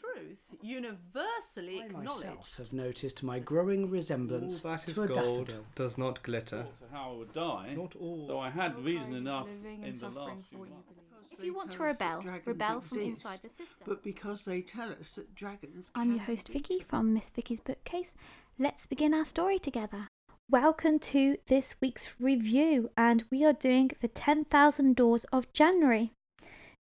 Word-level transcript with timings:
truth 0.00 0.38
universally 0.60 1.80
I 1.80 1.84
acknowledged. 1.86 2.26
myself 2.26 2.54
have 2.58 2.72
noticed 2.72 3.22
my 3.22 3.38
growing 3.38 3.90
resemblance 3.90 4.64
All 4.64 4.72
that 4.72 4.88
is 4.88 4.94
to 4.96 5.02
a 5.02 5.06
gold 5.08 5.46
daffodil. 5.48 5.66
does 5.74 5.98
not 5.98 6.22
glitter. 6.22 6.66
to 6.80 6.94
how 6.96 7.12
I 7.12 7.16
would 7.16 7.32
die. 7.34 7.74
Not 7.76 7.96
all. 7.96 8.26
Though 8.26 8.40
I 8.40 8.50
had 8.50 8.78
reason 8.84 9.14
enough 9.14 9.48
living 9.48 9.80
in 9.80 9.84
and 9.84 9.94
the 9.94 9.98
suffering 9.98 10.14
last 10.26 10.42
for 10.42 10.48
few 10.48 10.58
what 10.58 10.68
you 10.68 10.74
months. 10.74 10.88
believe. 10.88 10.98
If 11.38 11.44
you 11.44 11.54
want 11.54 11.70
to 11.72 11.84
us 11.84 11.98
that 11.98 12.04
rebel, 12.10 12.22
dragons 12.22 12.46
rebel 12.46 12.80
from 12.82 13.00
inside 13.00 13.40
the 13.42 13.48
system. 13.48 13.66
But 13.86 14.02
because 14.04 14.42
they 14.42 14.60
tell 14.60 14.90
us 14.92 15.12
that 15.12 15.34
dragons 15.34 15.90
I'm 15.94 16.10
your 16.10 16.18
can 16.18 16.26
host 16.26 16.46
be 16.48 16.52
Vicky 16.54 16.80
from 16.80 17.14
Miss 17.14 17.30
Vicky's 17.30 17.60
Bookcase. 17.60 18.12
Let's 18.58 18.86
begin 18.86 19.14
our 19.14 19.24
story 19.24 19.58
together. 19.58 20.08
Welcome 20.50 20.98
to 20.98 21.38
this 21.46 21.76
week's 21.80 22.10
review, 22.20 22.90
and 22.96 23.24
we 23.30 23.44
are 23.44 23.54
doing 23.54 23.90
the 24.00 24.08
10,000 24.08 24.94
Doors 24.94 25.24
of 25.32 25.50
January. 25.54 26.12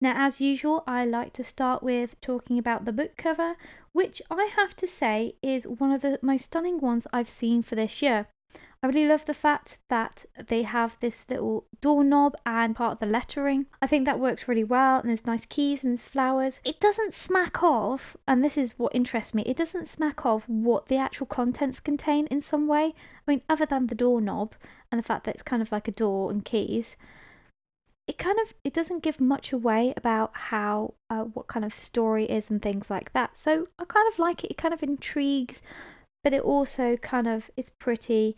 Now, 0.01 0.15
as 0.17 0.41
usual, 0.41 0.83
I 0.87 1.05
like 1.05 1.35
to 1.35 1.45
start 1.45 1.83
with 1.83 2.19
talking 2.21 2.59
about 2.59 2.87
the 2.87 2.93
book 2.93 3.17
cover, 3.19 3.57
which 3.93 4.23
I 4.31 4.51
have 4.57 4.75
to 4.77 4.87
say 4.87 5.35
is 5.43 5.67
one 5.67 5.93
of 5.93 6.01
the 6.01 6.19
most 6.23 6.47
stunning 6.47 6.81
ones 6.81 7.07
I've 7.13 7.29
seen 7.29 7.63
for 7.63 7.75
this 7.75 8.01
year. 8.01 8.29
I 8.83 8.87
really 8.87 9.07
love 9.07 9.27
the 9.27 9.35
fact 9.35 9.77
that 9.89 10.25
they 10.49 10.63
have 10.63 10.97
this 11.01 11.29
little 11.29 11.67
doorknob 11.83 12.35
and 12.47 12.75
part 12.75 12.93
of 12.93 12.99
the 13.01 13.05
lettering. 13.05 13.67
I 13.83 13.87
think 13.87 14.07
that 14.07 14.19
works 14.19 14.49
really 14.49 14.65
well, 14.65 15.01
and 15.01 15.11
there's 15.11 15.27
nice 15.27 15.45
keys 15.45 15.85
and 15.85 16.01
flowers. 16.01 16.63
It 16.65 16.81
doesn't 16.81 17.13
smack 17.13 17.63
of, 17.63 18.17
and 18.27 18.43
this 18.43 18.57
is 18.57 18.79
what 18.79 18.95
interests 18.95 19.35
me, 19.35 19.43
it 19.43 19.59
doesn't 19.59 19.89
smack 19.89 20.25
of 20.25 20.45
what 20.49 20.87
the 20.87 20.97
actual 20.97 21.27
contents 21.27 21.79
contain 21.79 22.27
in 22.29 22.41
some 22.41 22.67
way. 22.67 22.95
I 23.29 23.31
mean, 23.31 23.43
other 23.51 23.67
than 23.67 23.89
the 23.89 23.95
doorknob 23.95 24.55
and 24.91 24.99
the 24.99 25.07
fact 25.07 25.25
that 25.25 25.35
it's 25.35 25.43
kind 25.43 25.61
of 25.61 25.73
like 25.73 25.87
a 25.87 25.93
door 25.93 26.31
and 26.31 26.43
keys, 26.43 26.97
it 28.11 28.19
kind 28.19 28.41
of 28.41 28.55
it 28.65 28.75
doesn't 28.75 29.05
give 29.05 29.21
much 29.21 29.53
away 29.53 29.95
about 29.97 30.33
how 30.35 30.95
uh, 31.11 31.23
what 31.23 31.47
kind 31.47 31.65
of 31.65 31.73
story 31.73 32.25
is 32.25 32.51
and 32.51 32.61
things 32.61 32.91
like 32.91 33.13
that. 33.13 33.37
So 33.37 33.69
I 33.79 33.85
kind 33.85 34.13
of 34.13 34.19
like 34.19 34.43
it. 34.43 34.51
It 34.51 34.57
kind 34.57 34.75
of 34.75 34.83
intrigues, 34.83 35.63
but 36.25 36.33
it 36.33 36.43
also 36.43 36.97
kind 36.97 37.29
of 37.29 37.53
it's 37.57 37.71
pretty. 37.71 38.37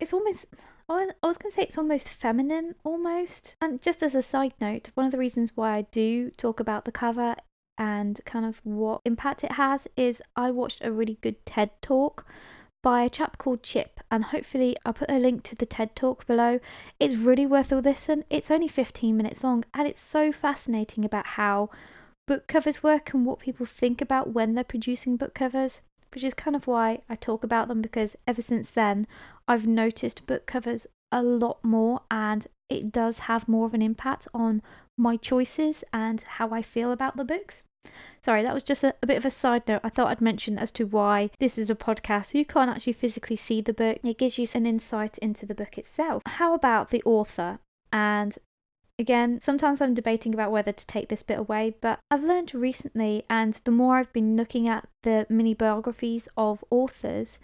It's 0.00 0.12
almost. 0.12 0.46
I 0.88 1.06
was 1.22 1.38
going 1.38 1.52
to 1.52 1.54
say 1.54 1.62
it's 1.62 1.78
almost 1.78 2.08
feminine, 2.08 2.74
almost. 2.82 3.54
And 3.60 3.80
just 3.80 4.02
as 4.02 4.16
a 4.16 4.22
side 4.22 4.54
note, 4.60 4.90
one 4.94 5.06
of 5.06 5.12
the 5.12 5.18
reasons 5.18 5.52
why 5.54 5.76
I 5.76 5.82
do 5.82 6.30
talk 6.30 6.58
about 6.58 6.84
the 6.84 6.90
cover 6.90 7.36
and 7.78 8.20
kind 8.24 8.44
of 8.44 8.60
what 8.64 9.00
impact 9.04 9.44
it 9.44 9.52
has 9.52 9.86
is 9.96 10.20
I 10.34 10.50
watched 10.50 10.84
a 10.84 10.90
really 10.90 11.18
good 11.20 11.46
TED 11.46 11.70
talk 11.80 12.26
by 12.82 13.02
a 13.02 13.10
chap 13.10 13.36
called 13.38 13.62
Chip, 13.62 14.00
and 14.10 14.24
hopefully 14.24 14.76
I'll 14.84 14.92
put 14.92 15.10
a 15.10 15.18
link 15.18 15.42
to 15.44 15.54
the 15.54 15.66
TED 15.66 15.94
talk 15.94 16.26
below. 16.26 16.60
It's 16.98 17.14
really 17.14 17.46
worth 17.46 17.72
a 17.72 17.76
listen. 17.76 18.24
It's 18.30 18.50
only 18.50 18.68
15 18.68 19.16
minutes 19.16 19.44
long, 19.44 19.64
and 19.74 19.86
it's 19.86 20.00
so 20.00 20.32
fascinating 20.32 21.04
about 21.04 21.26
how 21.26 21.70
book 22.26 22.46
covers 22.46 22.82
work 22.82 23.12
and 23.12 23.26
what 23.26 23.40
people 23.40 23.66
think 23.66 24.00
about 24.00 24.32
when 24.32 24.54
they're 24.54 24.64
producing 24.64 25.16
book 25.16 25.34
covers, 25.34 25.82
which 26.14 26.24
is 26.24 26.34
kind 26.34 26.56
of 26.56 26.66
why 26.66 27.02
I 27.08 27.16
talk 27.16 27.44
about 27.44 27.68
them 27.68 27.82
because 27.82 28.16
ever 28.26 28.42
since 28.42 28.70
then 28.70 29.06
I've 29.46 29.66
noticed 29.66 30.26
book 30.26 30.46
covers 30.46 30.86
a 31.12 31.22
lot 31.22 31.62
more, 31.62 32.02
and 32.10 32.46
it 32.68 32.92
does 32.92 33.20
have 33.20 33.48
more 33.48 33.66
of 33.66 33.74
an 33.74 33.82
impact 33.82 34.28
on 34.32 34.62
my 34.96 35.16
choices 35.16 35.82
and 35.92 36.22
how 36.22 36.50
I 36.50 36.62
feel 36.62 36.92
about 36.92 37.16
the 37.16 37.24
books. 37.24 37.64
Sorry, 38.22 38.42
that 38.42 38.52
was 38.52 38.62
just 38.62 38.84
a, 38.84 38.94
a, 39.02 39.06
bit 39.06 39.16
of 39.16 39.24
a 39.24 39.30
side 39.30 39.66
note 39.66 39.80
I 39.82 39.88
thought 39.88 40.08
I'd 40.08 40.20
mention 40.20 40.58
as 40.58 40.70
to 40.72 40.84
why 40.84 41.30
this 41.38 41.56
is 41.56 41.70
a 41.70 41.74
podcast. 41.74 42.34
You 42.34 42.44
can't 42.44 42.70
actually 42.70 42.92
physically 42.92 43.36
see 43.36 43.60
the 43.60 43.72
book, 43.72 43.98
it 44.04 44.18
gives 44.18 44.38
you 44.38 44.46
an 44.54 44.66
insight 44.66 45.16
into 45.18 45.46
the 45.46 45.54
book 45.54 45.78
itself. 45.78 46.22
How 46.26 46.52
about 46.54 46.90
the 46.90 47.02
author? 47.04 47.58
And 47.92 48.36
again, 48.98 49.40
sometimes 49.40 49.80
I'm 49.80 49.94
debating 49.94 50.34
about 50.34 50.52
whether 50.52 50.72
to 50.72 50.86
take 50.86 51.08
this 51.08 51.22
bit 51.22 51.38
away, 51.38 51.74
but 51.80 52.00
I've 52.10 52.22
learned 52.22 52.54
recently, 52.54 53.24
and 53.30 53.58
the 53.64 53.70
more 53.70 53.96
I've 53.96 54.12
been 54.12 54.36
looking 54.36 54.68
at 54.68 54.86
the 55.02 55.26
mini 55.30 55.54
biographies 55.54 56.28
of 56.36 56.62
authors, 56.70 57.38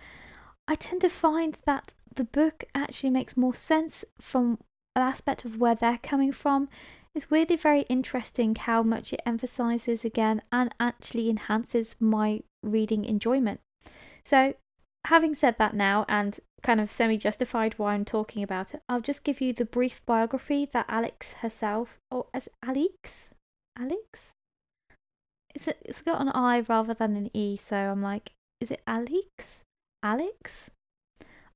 I 0.69 0.75
tend 0.75 1.01
to 1.01 1.08
find 1.08 1.58
that 1.64 1.95
the 2.14 2.25
book 2.25 2.64
actually 2.75 3.11
makes 3.11 3.36
more 3.36 3.55
sense 3.55 4.05
from 4.20 4.58
an 4.95 5.02
aspect 5.02 5.45
of 5.45 5.58
where 5.58 5.75
they're 5.75 6.01
coming 6.02 6.33
from 6.33 6.69
it's 7.16 7.30
weirdly 7.30 7.56
very 7.56 7.82
interesting 7.88 8.54
how 8.54 8.82
much 8.82 9.10
it 9.14 9.22
emphasizes 9.24 10.04
again 10.04 10.42
and 10.52 10.74
actually 10.78 11.30
enhances 11.30 11.96
my 11.98 12.42
reading 12.62 13.06
enjoyment. 13.06 13.60
So, 14.27 14.54
having 15.06 15.34
said 15.34 15.56
that 15.58 15.74
now 15.74 16.04
and 16.10 16.38
kind 16.62 16.78
of 16.78 16.90
semi 16.90 17.16
justified 17.16 17.78
why 17.78 17.94
I'm 17.94 18.04
talking 18.04 18.42
about 18.42 18.74
it, 18.74 18.82
I'll 18.86 19.00
just 19.00 19.24
give 19.24 19.40
you 19.40 19.54
the 19.54 19.64
brief 19.64 20.04
biography 20.04 20.66
that 20.66 20.84
Alex 20.90 21.32
herself, 21.40 21.96
or 22.10 22.27
as 22.34 22.50
Alex? 22.62 23.30
Alex? 23.78 24.33
It's, 25.54 25.68
a, 25.68 25.74
it's 25.86 26.02
got 26.02 26.20
an 26.20 26.28
I 26.28 26.60
rather 26.60 26.92
than 26.92 27.16
an 27.16 27.30
E, 27.33 27.56
so 27.56 27.77
I'm 27.77 28.02
like, 28.02 28.33
is 28.60 28.70
it 28.70 28.83
Alex? 28.86 29.62
Alex? 30.02 30.70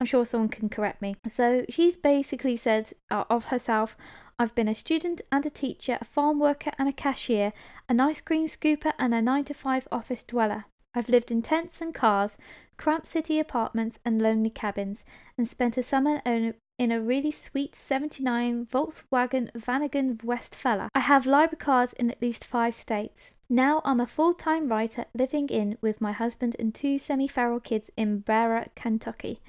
I'm 0.00 0.06
sure 0.06 0.24
someone 0.24 0.48
can 0.48 0.70
correct 0.70 1.02
me. 1.02 1.16
So 1.28 1.66
she's 1.68 1.94
basically 1.94 2.56
said 2.56 2.92
uh, 3.10 3.24
of 3.28 3.44
herself, 3.44 3.98
I've 4.38 4.54
been 4.54 4.68
a 4.68 4.74
student 4.74 5.20
and 5.30 5.44
a 5.44 5.50
teacher, 5.50 5.98
a 6.00 6.06
farm 6.06 6.40
worker 6.40 6.70
and 6.78 6.88
a 6.88 6.92
cashier, 6.92 7.52
an 7.86 8.00
ice 8.00 8.22
cream 8.22 8.46
scooper 8.46 8.94
and 8.98 9.12
a 9.12 9.20
9 9.20 9.44
to 9.44 9.54
5 9.54 9.88
office 9.92 10.22
dweller. 10.22 10.64
I've 10.94 11.10
lived 11.10 11.30
in 11.30 11.42
tents 11.42 11.82
and 11.82 11.94
cars, 11.94 12.38
cramped 12.78 13.06
city 13.06 13.38
apartments 13.38 13.98
and 14.02 14.22
lonely 14.22 14.48
cabins, 14.48 15.04
and 15.36 15.46
spent 15.46 15.76
a 15.76 15.82
summer 15.82 16.22
in 16.24 16.54
a 16.90 17.00
really 17.00 17.30
sweet 17.30 17.74
79 17.74 18.68
Volkswagen 18.72 19.52
Vanagon 19.52 20.24
Westfalia. 20.24 20.88
I 20.94 21.00
have 21.00 21.26
library 21.26 21.58
cards 21.58 21.92
in 21.92 22.10
at 22.10 22.22
least 22.22 22.46
five 22.46 22.74
states. 22.74 23.34
Now 23.50 23.82
I'm 23.84 24.00
a 24.00 24.06
full 24.06 24.32
time 24.32 24.68
writer 24.68 25.04
living 25.12 25.50
in 25.50 25.76
with 25.82 26.00
my 26.00 26.12
husband 26.12 26.56
and 26.58 26.74
two 26.74 26.96
semi 26.98 27.28
feral 27.28 27.60
kids 27.60 27.90
in 27.98 28.20
Berea, 28.20 28.70
Kentucky. 28.74 29.40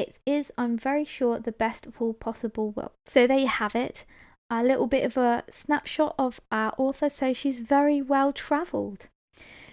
It 0.00 0.18
is, 0.24 0.50
I'm 0.56 0.78
very 0.78 1.04
sure, 1.04 1.38
the 1.38 1.52
best 1.52 1.86
of 1.86 2.00
all 2.00 2.14
possible 2.14 2.70
worlds. 2.70 2.94
So 3.06 3.26
there 3.26 3.38
you 3.38 3.48
have 3.48 3.74
it 3.74 4.06
a 4.50 4.64
little 4.64 4.86
bit 4.86 5.04
of 5.04 5.16
a 5.16 5.44
snapshot 5.50 6.14
of 6.18 6.40
our 6.50 6.72
author. 6.76 7.08
So 7.08 7.32
she's 7.32 7.60
very 7.60 8.02
well 8.02 8.32
travelled. 8.32 9.08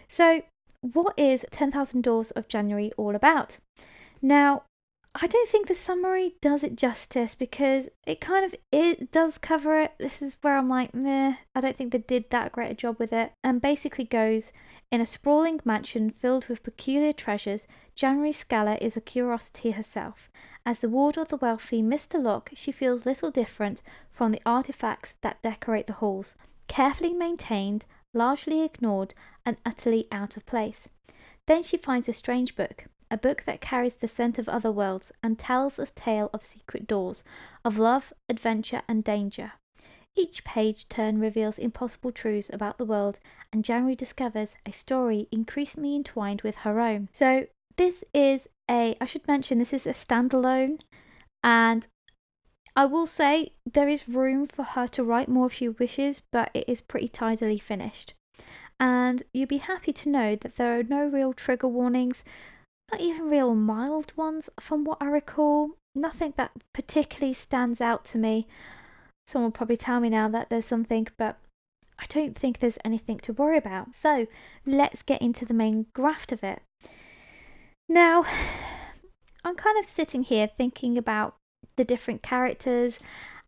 So, 0.08 0.42
what 0.82 1.18
is 1.18 1.46
10,000 1.52 2.02
Doors 2.04 2.32
of 2.32 2.48
January 2.48 2.92
all 2.98 3.16
about? 3.16 3.58
Now, 4.22 4.64
I 5.20 5.26
don't 5.26 5.50
think 5.50 5.68
the 5.68 5.74
summary 5.74 6.36
does 6.42 6.64
it 6.64 6.76
justice 6.76 7.34
because 7.34 7.90
it 8.06 8.22
kind 8.22 8.46
of 8.46 8.54
it 8.72 9.12
does 9.12 9.40
cover 9.40 9.82
it. 9.82 9.94
This 9.98 10.22
is 10.22 10.38
where 10.42 10.58
I'm 10.58 10.70
like, 10.70 10.94
meh, 10.94 11.36
I 11.56 11.62
don't 11.62 11.76
think 11.76 11.92
they 11.92 11.98
did 11.98 12.30
that 12.30 12.52
great 12.52 12.72
a 12.72 12.76
job 12.76 13.00
with 13.00 13.12
it. 13.12 13.32
And 13.44 13.60
basically 13.60 14.06
goes 14.06 14.52
in 14.90 15.02
a 15.02 15.06
sprawling 15.06 15.60
mansion 15.66 16.10
filled 16.10 16.48
with 16.48 16.64
peculiar 16.64 17.12
treasures, 17.12 17.68
January 17.94 18.32
Scaller 18.32 18.78
is 18.80 18.96
a 18.96 19.02
curiosity 19.02 19.72
herself. 19.72 20.30
As 20.66 20.82
the 20.82 20.90
ward 20.90 21.18
of 21.18 21.28
the 21.28 21.38
wealthy 21.38 21.82
Mr. 21.82 22.22
Locke, 22.22 22.52
she 22.54 22.72
feels 22.72 23.06
little 23.06 23.30
different 23.30 23.82
from 24.12 24.32
the 24.32 24.42
artifacts 24.46 25.14
that 25.22 25.42
decorate 25.42 25.88
the 25.88 25.94
halls, 25.94 26.36
carefully 26.68 27.14
maintained, 27.14 27.86
largely 28.14 28.62
ignored, 28.64 29.14
and 29.46 29.58
utterly 29.66 30.08
out 30.12 30.38
of 30.38 30.46
place. 30.46 30.88
Then 31.48 31.64
she 31.64 31.78
finds 31.78 32.08
a 32.08 32.14
strange 32.14 32.56
book, 32.56 32.86
a 33.12 33.18
book 33.18 33.44
that 33.44 33.62
carries 33.62 33.96
the 33.96 34.08
scent 34.08 34.40
of 34.40 34.48
other 34.48 34.72
worlds 34.72 35.12
and 35.22 35.38
tells 35.38 35.80
a 35.80 35.86
tale 35.86 36.30
of 36.34 36.44
secret 36.44 36.88
doors, 36.88 37.24
of 37.64 37.78
love, 37.78 38.14
adventure, 38.30 38.82
and 38.88 39.04
danger. 39.04 39.54
Each 40.18 40.44
page 40.44 40.90
turn 40.90 41.20
reveals 41.20 41.60
impossible 41.60 42.12
truths 42.12 42.50
about 42.52 42.80
the 42.80 42.86
world, 42.86 43.20
and 43.54 43.64
January 43.64 43.96
discovers 43.96 44.56
a 44.66 44.72
story 44.72 45.28
increasingly 45.32 45.96
entwined 45.96 46.42
with 46.42 46.56
her 46.58 46.80
own. 46.80 47.08
So, 47.12 47.46
this 47.76 48.04
is 48.16 48.48
a, 48.68 48.98
I 49.00 49.06
should 49.06 49.28
mention, 49.28 49.60
this 49.60 49.74
is 49.74 49.86
a 49.86 49.92
standalone, 49.92 50.80
and 51.44 51.88
I 52.76 52.86
will 52.86 53.06
say 53.06 53.54
there 53.72 53.88
is 53.88 54.10
room 54.10 54.48
for 54.48 54.64
her 54.64 54.88
to 54.88 55.04
write 55.04 55.30
more 55.30 55.46
if 55.46 55.54
she 55.54 55.70
wishes, 55.70 56.24
but 56.32 56.50
it 56.56 56.68
is 56.68 56.82
pretty 56.82 57.10
tidily 57.10 57.60
finished. 57.60 58.16
And 58.80 59.22
you'll 59.34 59.48
be 59.48 59.58
happy 59.58 59.94
to 59.94 60.10
know 60.10 60.36
that 60.36 60.56
there 60.56 60.80
are 60.80 60.84
no 60.84 61.06
real 61.06 61.34
trigger 61.34 61.68
warnings, 61.68 62.24
not 62.92 63.02
even 63.02 63.30
real 63.30 63.54
mild 63.54 64.14
ones 64.16 64.50
from 64.60 64.84
what 64.84 64.98
I 65.00 65.06
recall. 65.06 65.72
Nothing 65.94 66.34
that 66.38 66.52
particularly 66.74 67.34
stands 67.34 67.82
out 67.82 68.06
to 68.06 68.18
me. 68.18 68.48
Someone 69.28 69.48
will 69.48 69.58
probably 69.58 69.78
tell 69.78 70.00
me 70.00 70.10
now 70.10 70.30
that 70.30 70.50
there's 70.50 70.66
something, 70.66 71.08
but 71.18 71.38
I 72.00 72.06
don't 72.08 72.38
think 72.38 72.60
there's 72.60 72.78
anything 72.86 73.18
to 73.20 73.34
worry 73.34 73.58
about. 73.58 73.94
So 73.94 74.28
let's 74.66 75.02
get 75.02 75.22
into 75.22 75.46
the 75.46 75.54
main 75.54 75.88
graft 75.94 76.32
of 76.32 76.44
it. 76.44 76.62
Now, 77.90 78.24
I'm 79.44 79.56
kind 79.56 79.78
of 79.78 79.90
sitting 79.90 80.24
here 80.24 80.48
thinking 80.48 80.98
about 80.98 81.36
the 81.76 81.84
different 81.84 82.24
characters, 82.24 83.00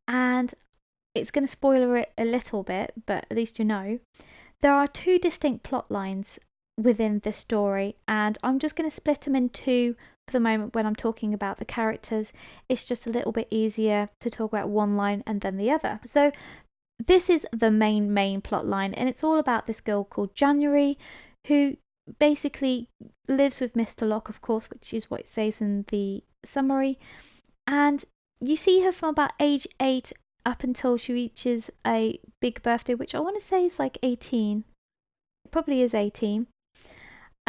and 0.08 0.54
it's 1.16 1.31
going 1.31 1.46
to 1.46 1.52
spoiler 1.52 1.98
it 1.98 2.12
a 2.18 2.26
little 2.26 2.64
bit, 2.64 2.94
but 3.06 3.26
at 3.30 3.38
least 3.38 3.60
you 3.60 3.66
know. 3.66 4.00
There 4.62 4.74
are 4.74 4.88
two 4.88 5.18
distinct 5.18 5.64
plot 5.64 5.90
lines 5.90 6.40
within 6.78 7.20
this 7.20 7.38
story, 7.38 7.96
and 8.08 8.38
I'm 8.44 8.60
just 8.60 8.76
going 8.76 8.90
to 8.90 8.96
split 8.96 9.22
them 9.22 9.36
in 9.36 9.50
two 9.50 9.96
for 10.30 10.34
the 10.34 10.40
moment 10.40 10.76
when 10.76 10.86
I'm 10.86 10.96
talking 10.96 11.34
about 11.34 11.58
the 11.58 11.66
characters. 11.66 12.31
It's 12.68 12.86
just 12.86 13.08
a 13.08 13.12
little 13.12 13.31
bit 13.31 13.48
easier 13.50 14.10
to 14.20 14.30
talk 14.30 14.52
about 14.52 14.70
one 14.70 14.96
line 14.96 15.24
and 15.26 15.42
then 15.42 15.58
the 15.58 15.72
other. 15.72 16.00
So, 16.06 16.31
this 17.06 17.30
is 17.30 17.48
the 17.52 17.72
main 17.72 18.14
main 18.14 18.42
plot 18.42 18.68
line 18.68 18.94
and 18.94 19.08
it's 19.08 19.24
all 19.24 19.40
about 19.40 19.66
this 19.66 19.81
girl 19.81 20.04
called 20.04 20.36
January 20.36 20.98
who 21.48 21.78
basically 22.20 22.90
lives 23.28 23.62
with 23.62 23.74
Mr. 23.74 24.08
Locke 24.08 24.28
of 24.28 24.42
course 24.42 24.70
which 24.70 24.94
is 24.94 25.10
what 25.10 25.22
it 25.22 25.30
says 25.30 25.62
in 25.62 25.86
the 25.92 26.24
summary 26.44 27.00
and 27.66 28.04
you 28.42 28.58
see 28.58 28.81
her 28.81 28.92
from 28.92 29.10
about 29.10 29.31
age 29.40 29.66
8 29.80 30.12
up 30.46 30.62
until 30.62 30.98
she 30.98 31.14
reaches 31.14 31.72
a 31.88 32.20
big 32.42 32.62
birthday 32.62 32.96
which 32.96 33.16
I 33.16 33.22
want 33.22 33.40
to 33.40 33.46
say 33.46 33.66
is 33.66 33.80
like 33.80 33.98
18 34.04 34.66
it 35.46 35.52
probably 35.52 35.81
is 35.81 35.94
18 35.94 36.48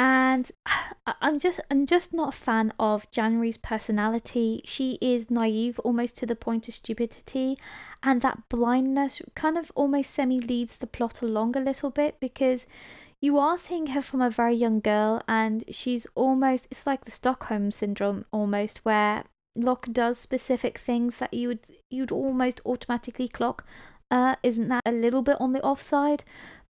and 0.01 0.51
I'm 1.21 1.39
just 1.39 1.61
I'm 1.71 1.87
just 1.87 2.15
not 2.15 2.31
a 2.31 2.37
fan 2.37 2.73
of 2.79 3.11
January's 3.11 3.59
personality. 3.59 4.63
She 4.65 4.99
is 5.01 5.31
naive 5.31 5.79
almost 5.81 6.17
to 6.19 6.27
the 6.27 6.35
point 6.35 6.69
of 6.69 6.75
stupidity 6.75 7.59
and 8.03 8.23
that 8.23 8.49
blindness 8.49 9.21
kind 9.35 9.59
of 9.59 9.71
almost 9.75 10.11
semi 10.11 10.41
leads 10.41 10.79
the 10.79 10.87
plot 10.87 11.21
along 11.21 11.57
a 11.57 11.61
little 11.61 11.91
bit 11.91 12.17
because 12.19 12.67
you 13.21 13.39
are 13.39 13.59
seeing 13.59 13.89
her 13.89 14.01
from 14.01 14.23
a 14.23 14.31
very 14.31 14.55
young 14.55 14.81
girl 14.81 15.21
and 15.29 15.65
she's 15.71 16.07
almost 16.15 16.67
it's 16.71 16.87
like 16.87 17.05
the 17.05 17.11
Stockholm 17.11 17.71
syndrome 17.71 18.25
almost 18.33 18.79
where 18.85 19.25
Locke 19.55 19.89
does 19.93 20.19
specific 20.19 20.79
things 20.79 21.19
that 21.19 21.35
you 21.35 21.49
would 21.49 21.67
you'd 21.91 22.13
almost 22.13 22.63
automatically 22.65 23.29
clock 23.29 23.67
uh 24.11 24.37
isn't 24.43 24.69
that 24.69 24.83
a 24.87 24.93
little 24.93 25.23
bit 25.23 25.37
on 25.41 25.53
the 25.53 25.63
offside 25.63 26.25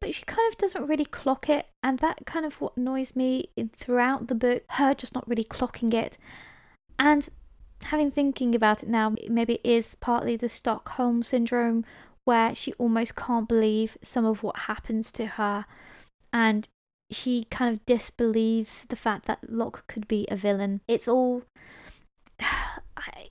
but 0.04 0.14
she 0.14 0.24
kind 0.24 0.52
of 0.52 0.58
doesn't 0.58 0.86
really 0.86 1.06
clock 1.06 1.48
it 1.48 1.66
and 1.82 1.98
that 2.00 2.26
kind 2.26 2.44
of 2.44 2.60
what 2.60 2.76
annoys 2.76 3.16
me 3.16 3.48
in, 3.56 3.70
throughout 3.70 4.26
the 4.26 4.34
book 4.34 4.62
her 4.68 4.92
just 4.92 5.14
not 5.14 5.26
really 5.26 5.44
clocking 5.44 5.94
it. 5.94 6.18
And 6.98 7.26
having 7.84 8.10
thinking 8.10 8.54
about 8.54 8.82
it 8.82 8.88
now 8.90 9.14
maybe 9.30 9.54
it 9.54 9.60
is 9.64 9.94
partly 9.94 10.36
the 10.36 10.50
stockholm 10.50 11.22
syndrome 11.22 11.86
where 12.24 12.54
she 12.54 12.74
almost 12.74 13.16
can't 13.16 13.48
believe 13.48 13.96
some 14.02 14.26
of 14.26 14.42
what 14.42 14.56
happens 14.70 15.10
to 15.12 15.24
her 15.24 15.64
and 16.34 16.68
she 17.10 17.46
kind 17.50 17.72
of 17.72 17.86
disbelieves 17.86 18.84
the 18.84 18.96
fact 18.96 19.24
that 19.24 19.50
Locke 19.50 19.86
could 19.86 20.08
be 20.08 20.26
a 20.30 20.36
villain. 20.36 20.80
It's 20.86 21.08
all 21.08 21.44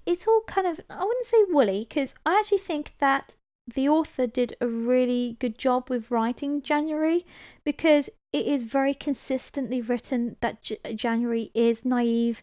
it's 0.08 0.28
all 0.28 0.42
kind 0.48 0.66
of 0.66 0.80
i 0.90 1.04
wouldn't 1.04 1.26
say 1.26 1.38
woolly 1.50 1.86
because 1.88 2.16
i 2.26 2.40
actually 2.40 2.58
think 2.58 2.94
that 3.00 3.36
the 3.68 3.88
author 3.88 4.28
did 4.28 4.56
a 4.60 4.68
really 4.68 5.38
good 5.40 5.58
job 5.58 5.90
with 5.90 6.12
writing 6.12 6.62
January 6.62 7.26
because 7.64 8.10
it 8.32 8.46
is 8.46 8.64
very 8.64 8.94
consistently 8.94 9.82
written 9.82 10.36
that 10.42 10.64
J- 10.64 10.80
uh, 10.84 10.94
January 10.94 11.52
is 11.54 11.86
naive 11.86 12.42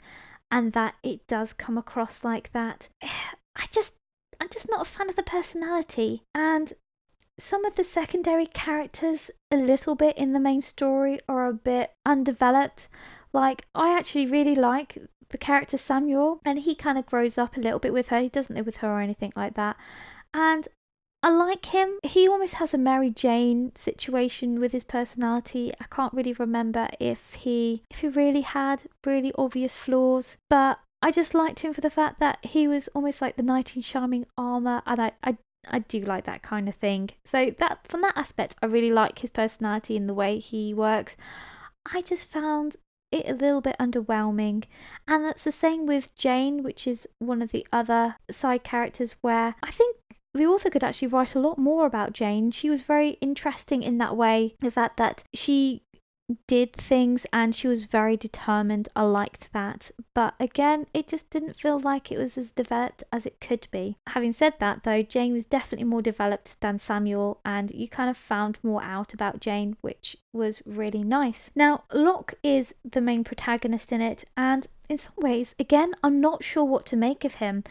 and 0.50 0.72
that 0.72 0.94
it 1.02 1.26
does 1.26 1.52
come 1.52 1.76
across 1.76 2.24
like 2.24 2.52
that. 2.52 2.88
I 3.02 3.66
just 3.70 3.94
I'm 4.40 4.48
just 4.48 4.70
not 4.70 4.82
a 4.82 4.90
fan 4.90 5.10
of 5.10 5.16
the 5.16 5.22
personality 5.22 6.22
and 6.34 6.72
some 7.38 7.64
of 7.64 7.74
the 7.74 7.84
secondary 7.84 8.46
characters 8.46 9.30
a 9.50 9.56
little 9.56 9.94
bit 9.94 10.16
in 10.16 10.32
the 10.32 10.40
main 10.40 10.60
story 10.60 11.20
are 11.28 11.46
a 11.46 11.52
bit 11.52 11.92
undeveloped. 12.06 12.88
Like 13.32 13.66
I 13.74 13.96
actually 13.96 14.26
really 14.26 14.54
like 14.54 14.96
the 15.28 15.38
character 15.38 15.76
Samuel 15.76 16.40
and 16.44 16.60
he 16.60 16.74
kind 16.74 16.96
of 16.96 17.06
grows 17.06 17.36
up 17.36 17.56
a 17.56 17.60
little 17.60 17.78
bit 17.78 17.92
with 17.92 18.08
her. 18.08 18.20
He 18.20 18.28
doesn't 18.28 18.54
live 18.54 18.66
with 18.66 18.78
her 18.78 18.88
or 18.88 19.00
anything 19.00 19.32
like 19.36 19.54
that. 19.54 19.76
And 20.32 20.68
I 21.22 21.30
like 21.30 21.66
him. 21.66 21.98
He 22.02 22.26
almost 22.26 22.54
has 22.54 22.72
a 22.72 22.78
Mary 22.78 23.10
Jane 23.10 23.72
situation 23.74 24.58
with 24.58 24.72
his 24.72 24.84
personality. 24.84 25.72
I 25.78 25.84
can't 25.90 26.14
really 26.14 26.32
remember 26.32 26.88
if 26.98 27.34
he 27.34 27.82
if 27.90 27.98
he 27.98 28.08
really 28.08 28.40
had 28.40 28.82
really 29.04 29.32
obvious 29.36 29.76
flaws, 29.76 30.38
but 30.48 30.80
I 31.02 31.10
just 31.10 31.34
liked 31.34 31.60
him 31.60 31.74
for 31.74 31.82
the 31.82 31.90
fact 31.90 32.20
that 32.20 32.44
he 32.44 32.66
was 32.66 32.88
almost 32.88 33.20
like 33.20 33.36
the 33.36 33.42
knight 33.42 33.76
in 33.76 33.82
shining 33.82 34.26
armor, 34.38 34.82
and 34.86 35.00
I 35.00 35.12
I 35.22 35.36
I 35.68 35.80
do 35.80 36.00
like 36.00 36.24
that 36.24 36.42
kind 36.42 36.68
of 36.68 36.74
thing. 36.74 37.10
So 37.26 37.54
that 37.58 37.80
from 37.86 38.00
that 38.00 38.16
aspect, 38.16 38.56
I 38.62 38.66
really 38.66 38.92
like 38.92 39.18
his 39.18 39.30
personality 39.30 39.96
and 39.98 40.08
the 40.08 40.14
way 40.14 40.38
he 40.38 40.72
works. 40.72 41.16
I 41.92 42.00
just 42.00 42.24
found 42.24 42.76
it 43.12 43.28
a 43.28 43.34
little 43.34 43.60
bit 43.60 43.76
underwhelming. 43.78 44.64
And 45.06 45.24
that's 45.24 45.44
the 45.44 45.52
same 45.52 45.86
with 45.86 46.14
Jane, 46.14 46.62
which 46.62 46.86
is 46.86 47.06
one 47.18 47.42
of 47.42 47.50
the 47.50 47.66
other 47.72 48.16
side 48.30 48.62
characters 48.62 49.16
where 49.20 49.54
I 49.62 49.70
think 49.70 49.96
the 50.34 50.46
author 50.46 50.70
could 50.70 50.84
actually 50.84 51.08
write 51.08 51.34
a 51.34 51.40
lot 51.40 51.58
more 51.58 51.86
about 51.86 52.12
Jane. 52.12 52.50
She 52.50 52.70
was 52.70 52.82
very 52.82 53.10
interesting 53.20 53.82
in 53.82 53.98
that 53.98 54.16
way. 54.16 54.54
The 54.60 54.70
fact 54.70 54.96
that 54.98 55.24
she 55.34 55.82
did 56.46 56.72
things 56.72 57.26
and 57.32 57.54
she 57.54 57.68
was 57.68 57.86
very 57.86 58.16
determined. 58.16 58.88
I 58.94 59.02
liked 59.02 59.52
that. 59.52 59.90
But 60.14 60.34
again, 60.38 60.86
it 60.94 61.08
just 61.08 61.30
didn't 61.30 61.56
feel 61.56 61.78
like 61.78 62.10
it 62.10 62.18
was 62.18 62.36
as 62.36 62.50
developed 62.50 63.02
as 63.12 63.26
it 63.26 63.40
could 63.40 63.66
be. 63.70 63.96
Having 64.08 64.34
said 64.34 64.54
that, 64.60 64.84
though, 64.84 65.02
Jane 65.02 65.32
was 65.32 65.44
definitely 65.44 65.86
more 65.86 66.02
developed 66.02 66.60
than 66.60 66.78
Samuel, 66.78 67.40
and 67.44 67.70
you 67.72 67.88
kind 67.88 68.10
of 68.10 68.16
found 68.16 68.58
more 68.62 68.82
out 68.82 69.14
about 69.14 69.40
Jane, 69.40 69.76
which 69.80 70.16
was 70.32 70.62
really 70.64 71.02
nice. 71.02 71.50
Now, 71.54 71.84
Locke 71.92 72.34
is 72.42 72.74
the 72.88 73.00
main 73.00 73.24
protagonist 73.24 73.92
in 73.92 74.00
it, 74.00 74.24
and 74.36 74.66
in 74.88 74.98
some 74.98 75.14
ways, 75.16 75.54
again, 75.58 75.94
I'm 76.02 76.20
not 76.20 76.44
sure 76.44 76.64
what 76.64 76.86
to 76.86 76.96
make 76.96 77.24
of 77.24 77.34
him. 77.36 77.64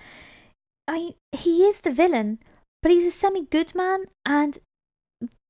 I 0.89 0.93
mean 0.93 1.13
he 1.31 1.65
is 1.65 1.81
the 1.81 1.91
villain, 1.91 2.39
but 2.81 2.91
he's 2.91 3.05
a 3.05 3.11
semi 3.11 3.45
good 3.45 3.75
man, 3.75 4.05
and 4.25 4.57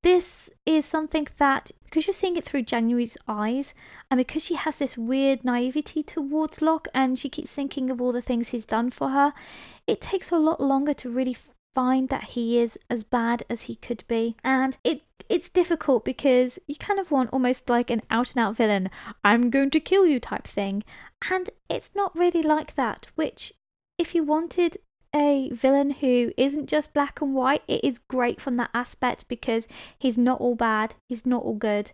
this 0.02 0.50
is 0.66 0.84
something 0.84 1.28
that 1.38 1.70
because 1.84 2.06
you're 2.06 2.14
seeing 2.14 2.36
it 2.36 2.44
through 2.44 2.64
January's 2.64 3.16
eyes, 3.26 3.72
and 4.10 4.18
because 4.18 4.44
she 4.44 4.54
has 4.54 4.78
this 4.78 4.98
weird 4.98 5.42
naivety 5.42 6.02
towards 6.02 6.60
Locke, 6.60 6.88
and 6.92 7.18
she 7.18 7.30
keeps 7.30 7.54
thinking 7.54 7.90
of 7.90 8.02
all 8.02 8.12
the 8.12 8.20
things 8.20 8.48
he's 8.48 8.66
done 8.66 8.90
for 8.90 9.08
her, 9.08 9.32
it 9.86 10.02
takes 10.02 10.30
a 10.30 10.36
lot 10.36 10.60
longer 10.60 10.92
to 10.92 11.08
really 11.08 11.36
find 11.74 12.10
that 12.10 12.24
he 12.24 12.58
is 12.58 12.78
as 12.90 13.02
bad 13.02 13.42
as 13.48 13.62
he 13.62 13.76
could 13.76 14.04
be, 14.08 14.36
and 14.44 14.76
it 14.84 15.02
it's 15.30 15.48
difficult 15.48 16.04
because 16.04 16.58
you 16.66 16.74
kind 16.74 17.00
of 17.00 17.10
want 17.10 17.30
almost 17.32 17.70
like 17.70 17.88
an 17.88 18.02
out 18.10 18.34
and 18.36 18.44
out 18.44 18.56
villain, 18.56 18.90
I'm 19.24 19.48
going 19.48 19.70
to 19.70 19.80
kill 19.80 20.04
you 20.04 20.20
type 20.20 20.46
thing, 20.46 20.84
and 21.30 21.48
it's 21.70 21.94
not 21.94 22.14
really 22.14 22.42
like 22.42 22.74
that. 22.74 23.06
Which, 23.14 23.54
if 23.96 24.14
you 24.14 24.22
wanted 24.22 24.76
a 25.14 25.50
villain 25.52 25.90
who 25.90 26.32
isn't 26.36 26.68
just 26.68 26.92
black 26.92 27.20
and 27.20 27.34
white, 27.34 27.62
it 27.66 27.82
is 27.82 27.98
great 27.98 28.40
from 28.40 28.56
that 28.56 28.70
aspect 28.74 29.26
because 29.28 29.66
he's 29.98 30.18
not 30.18 30.40
all 30.40 30.54
bad, 30.54 30.94
he's 31.08 31.26
not 31.26 31.42
all 31.42 31.54
good. 31.54 31.92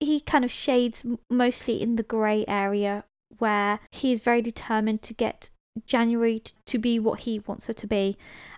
He 0.00 0.20
kind 0.20 0.44
of 0.44 0.50
shades 0.50 1.04
mostly 1.28 1.82
in 1.82 1.96
the 1.96 2.02
grey 2.02 2.44
area 2.46 3.04
where 3.38 3.80
he 3.90 4.12
is 4.12 4.20
very 4.20 4.40
determined 4.40 5.02
to 5.02 5.14
get 5.14 5.50
January 5.86 6.42
to 6.66 6.78
be 6.78 6.98
what 6.98 7.20
he 7.20 7.40
wants 7.40 7.66
her 7.66 7.72
to 7.72 7.86
be 7.86 8.16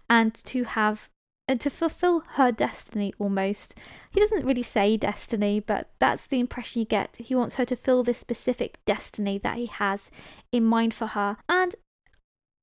and 0.09 0.35
to 0.35 0.65
have 0.65 1.09
and 1.49 1.61
to 1.61 1.69
fulfill 1.69 2.23
her 2.35 2.53
destiny 2.53 3.13
almost. 3.19 3.75
He 4.13 4.21
doesn't 4.21 4.45
really 4.45 4.63
say 4.63 4.97
destiny, 4.97 5.59
but 5.59 5.91
that's 5.99 6.29
the 6.29 6.39
impression 6.39 6.79
you 6.79 6.87
get. 6.87 7.17
He 7.19 7.35
wants 7.35 7.57
her 7.57 7.65
to 7.65 7.75
fill 7.75 8.05
this 8.05 8.19
specific 8.19 8.79
destiny 8.87 9.37
that 9.39 9.57
he 9.57 9.67
has 9.67 10.13
in 10.53 10.65
mind 10.65 10.95
for 10.95 11.09
her. 11.09 11.39
And 11.49 11.75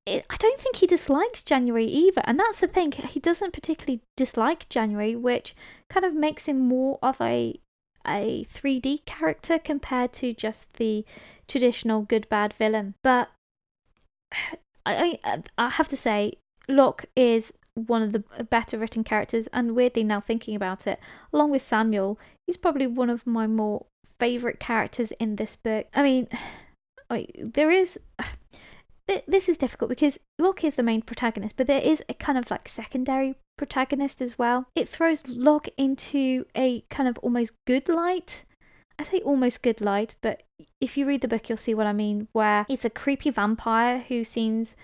it, 0.08 0.26
I 0.30 0.38
don't 0.38 0.60
think 0.60 0.78
he 0.78 0.88
dislikes 0.88 1.44
January 1.44 1.86
either, 1.86 2.22
and 2.24 2.40
that's 2.40 2.62
the 2.62 2.68
thing. 2.68 2.92
He 2.92 3.20
doesn't 3.20 3.54
particularly 3.54 4.02
dislike 4.16 4.70
January, 4.70 5.16
which 5.16 5.56
kind 5.90 6.06
of 6.06 6.14
makes 6.16 6.46
him 6.46 6.60
more 6.60 6.98
of 7.04 7.20
a 7.22 7.60
a 8.08 8.46
3D 8.46 9.04
character 9.06 9.60
compared 9.60 10.14
to 10.14 10.34
just 10.34 10.76
the 10.76 11.04
traditional 11.48 12.04
good 12.04 12.30
bad 12.30 12.54
villain. 12.54 12.94
But 13.04 13.30
I 14.86 15.20
I, 15.24 15.44
I 15.58 15.70
have 15.70 15.90
to 15.90 15.98
say, 15.98 16.38
Locke 16.70 17.06
is 17.16 17.54
one 17.76 18.02
of 18.02 18.14
the 18.14 18.24
better 18.46 18.78
written 18.78 19.04
characters, 19.04 19.48
and 19.52 19.76
weirdly 19.76 20.04
now 20.04 20.22
thinking 20.22 20.56
about 20.56 20.88
it, 20.88 21.00
along 21.34 21.52
with 21.52 21.62
Samuel, 21.62 22.18
he's 22.48 22.58
probably 22.58 22.88
one 22.88 23.10
of 23.10 23.28
my 23.28 23.46
more 23.46 23.86
favorite 24.20 24.60
characters 24.60 25.12
in 25.20 25.36
this 25.36 25.58
book. 25.58 25.88
I 25.94 26.02
mean, 26.02 26.28
there 27.38 27.72
is 27.72 28.00
this 29.28 29.48
is 29.48 29.58
difficult 29.58 29.90
because 29.90 30.20
Locke 30.38 30.64
is 30.64 30.76
the 30.76 30.84
main 30.84 31.02
protagonist, 31.02 31.56
but 31.58 31.68
there 31.68 31.82
is 31.82 32.04
a 32.10 32.14
kind 32.14 32.38
of 32.38 32.52
like 32.52 32.68
secondary 32.68 33.36
protagonist 33.58 34.22
as 34.22 34.38
well. 34.38 34.66
It 34.76 34.90
throws 34.90 35.28
Locke 35.28 35.70
into 35.78 36.46
a 36.56 36.82
kind 36.90 37.08
of 37.08 37.18
almost 37.20 37.54
good 37.66 37.90
light. 37.90 38.46
I 39.00 39.04
say 39.04 39.20
almost 39.20 39.64
good 39.64 39.80
light, 39.80 40.16
but 40.22 40.44
if 40.82 40.98
you 40.98 41.06
read 41.06 41.22
the 41.22 41.28
book, 41.28 41.50
you'll 41.50 41.58
see 41.58 41.74
what 41.74 41.88
I 41.88 41.94
mean. 41.94 42.28
Where 42.34 42.66
it's 42.68 42.86
a 42.86 42.90
creepy 42.90 43.30
vampire 43.30 44.00
who 44.00 44.24
seems 44.24 44.76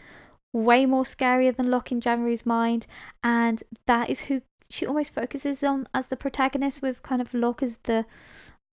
way 0.53 0.86
more 0.86 1.03
scarier 1.03 1.56
than 1.56 1.72
Locke 1.72 1.92
in 1.92 2.00
January's 2.00 2.46
mind, 2.46 2.86
and 3.24 3.63
that 3.88 4.10
is 4.10 4.22
who 4.22 4.42
she 4.70 4.86
almost 4.86 5.13
focuses 5.13 5.63
on 5.63 5.88
as 5.94 6.08
the 6.08 6.15
protagonist, 6.15 6.82
with 6.82 7.01
kind 7.03 7.22
of 7.22 7.34
Locke 7.34 7.63
as 7.63 7.77
the 7.84 8.06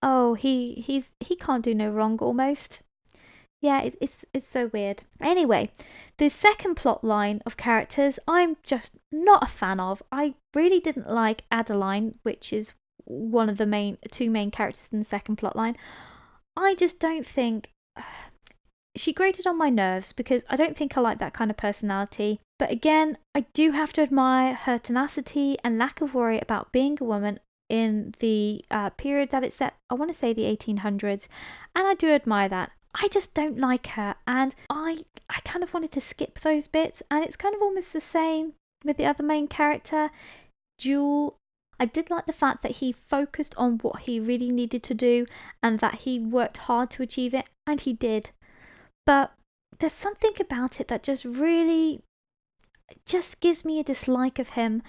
oh 0.03 0.33
he 0.33 0.75
he's 0.75 1.11
he 1.19 1.35
can't 1.35 1.63
do 1.63 1.75
no 1.75 1.89
wrong 1.89 2.17
almost 2.19 2.81
yeah, 3.61 3.81
it, 3.83 3.95
it's 4.01 4.25
it's 4.33 4.47
so 4.47 4.69
weird. 4.73 5.03
Anyway, 5.21 5.71
the 6.17 6.29
second 6.29 6.75
plot 6.75 7.03
line 7.03 7.41
of 7.45 7.57
characters 7.57 8.17
I'm 8.27 8.57
just 8.63 8.97
not 9.11 9.43
a 9.43 9.47
fan 9.47 9.79
of. 9.79 10.01
I 10.11 10.33
really 10.55 10.79
didn't 10.79 11.09
like 11.09 11.43
Adeline, 11.51 12.15
which 12.23 12.51
is 12.51 12.73
one 13.05 13.49
of 13.49 13.57
the 13.57 13.67
main 13.67 13.97
two 14.09 14.31
main 14.31 14.49
characters 14.49 14.89
in 14.91 14.99
the 14.99 15.05
second 15.05 15.35
plot 15.35 15.55
line. 15.55 15.77
I 16.57 16.75
just 16.75 16.99
don't 16.99 17.25
think 17.25 17.69
she 18.95 19.13
grated 19.13 19.45
on 19.45 19.57
my 19.57 19.69
nerves 19.69 20.11
because 20.11 20.41
I 20.49 20.55
don't 20.55 20.75
think 20.75 20.97
I 20.97 21.01
like 21.01 21.19
that 21.19 21.33
kind 21.33 21.51
of 21.51 21.57
personality. 21.57 22.39
But 22.57 22.71
again, 22.71 23.19
I 23.35 23.41
do 23.53 23.71
have 23.71 23.93
to 23.93 24.01
admire 24.01 24.53
her 24.53 24.77
tenacity 24.79 25.57
and 25.63 25.77
lack 25.77 26.01
of 26.01 26.13
worry 26.13 26.39
about 26.39 26.71
being 26.71 26.97
a 26.99 27.03
woman 27.03 27.39
in 27.69 28.13
the 28.19 28.65
uh, 28.69 28.89
period 28.91 29.29
that 29.29 29.43
it's 29.43 29.55
set. 29.55 29.75
I 29.89 29.93
want 29.93 30.11
to 30.11 30.17
say 30.17 30.33
the 30.33 30.43
1800s, 30.43 31.27
and 31.75 31.87
I 31.87 31.93
do 31.93 32.09
admire 32.09 32.49
that. 32.49 32.71
I 32.93 33.07
just 33.07 33.33
don't 33.33 33.57
like 33.57 33.87
her, 33.87 34.15
and 34.27 34.53
I 34.69 35.05
I 35.29 35.39
kind 35.41 35.63
of 35.63 35.73
wanted 35.73 35.91
to 35.93 36.01
skip 36.01 36.39
those 36.39 36.67
bits, 36.67 37.01
and 37.09 37.23
it's 37.23 37.35
kind 37.35 37.55
of 37.55 37.61
almost 37.61 37.93
the 37.93 38.01
same 38.01 38.53
with 38.83 38.97
the 38.97 39.05
other 39.05 39.23
main 39.23 39.47
character, 39.47 40.11
Jewel. 40.77 41.37
I 41.79 41.85
did 41.85 42.11
like 42.11 42.27
the 42.27 42.33
fact 42.33 42.61
that 42.61 42.73
he 42.73 42.91
focused 42.91 43.55
on 43.57 43.79
what 43.79 44.01
he 44.01 44.19
really 44.19 44.51
needed 44.51 44.83
to 44.83 44.93
do 44.93 45.25
and 45.63 45.79
that 45.79 45.95
he 45.95 46.19
worked 46.19 46.57
hard 46.57 46.91
to 46.91 47.03
achieve 47.03 47.33
it, 47.33 47.49
and 47.65 47.81
he 47.81 47.93
did. 47.93 48.29
But 49.05 49.33
there's 49.79 49.93
something 49.93 50.33
about 50.39 50.79
it 50.79 50.87
that 50.89 51.01
just 51.01 51.25
really 51.25 52.03
just 53.05 53.39
gives 53.39 53.65
me 53.65 53.79
a 53.79 53.83
dislike 53.83 54.37
of 54.37 54.49
him. 54.49 54.83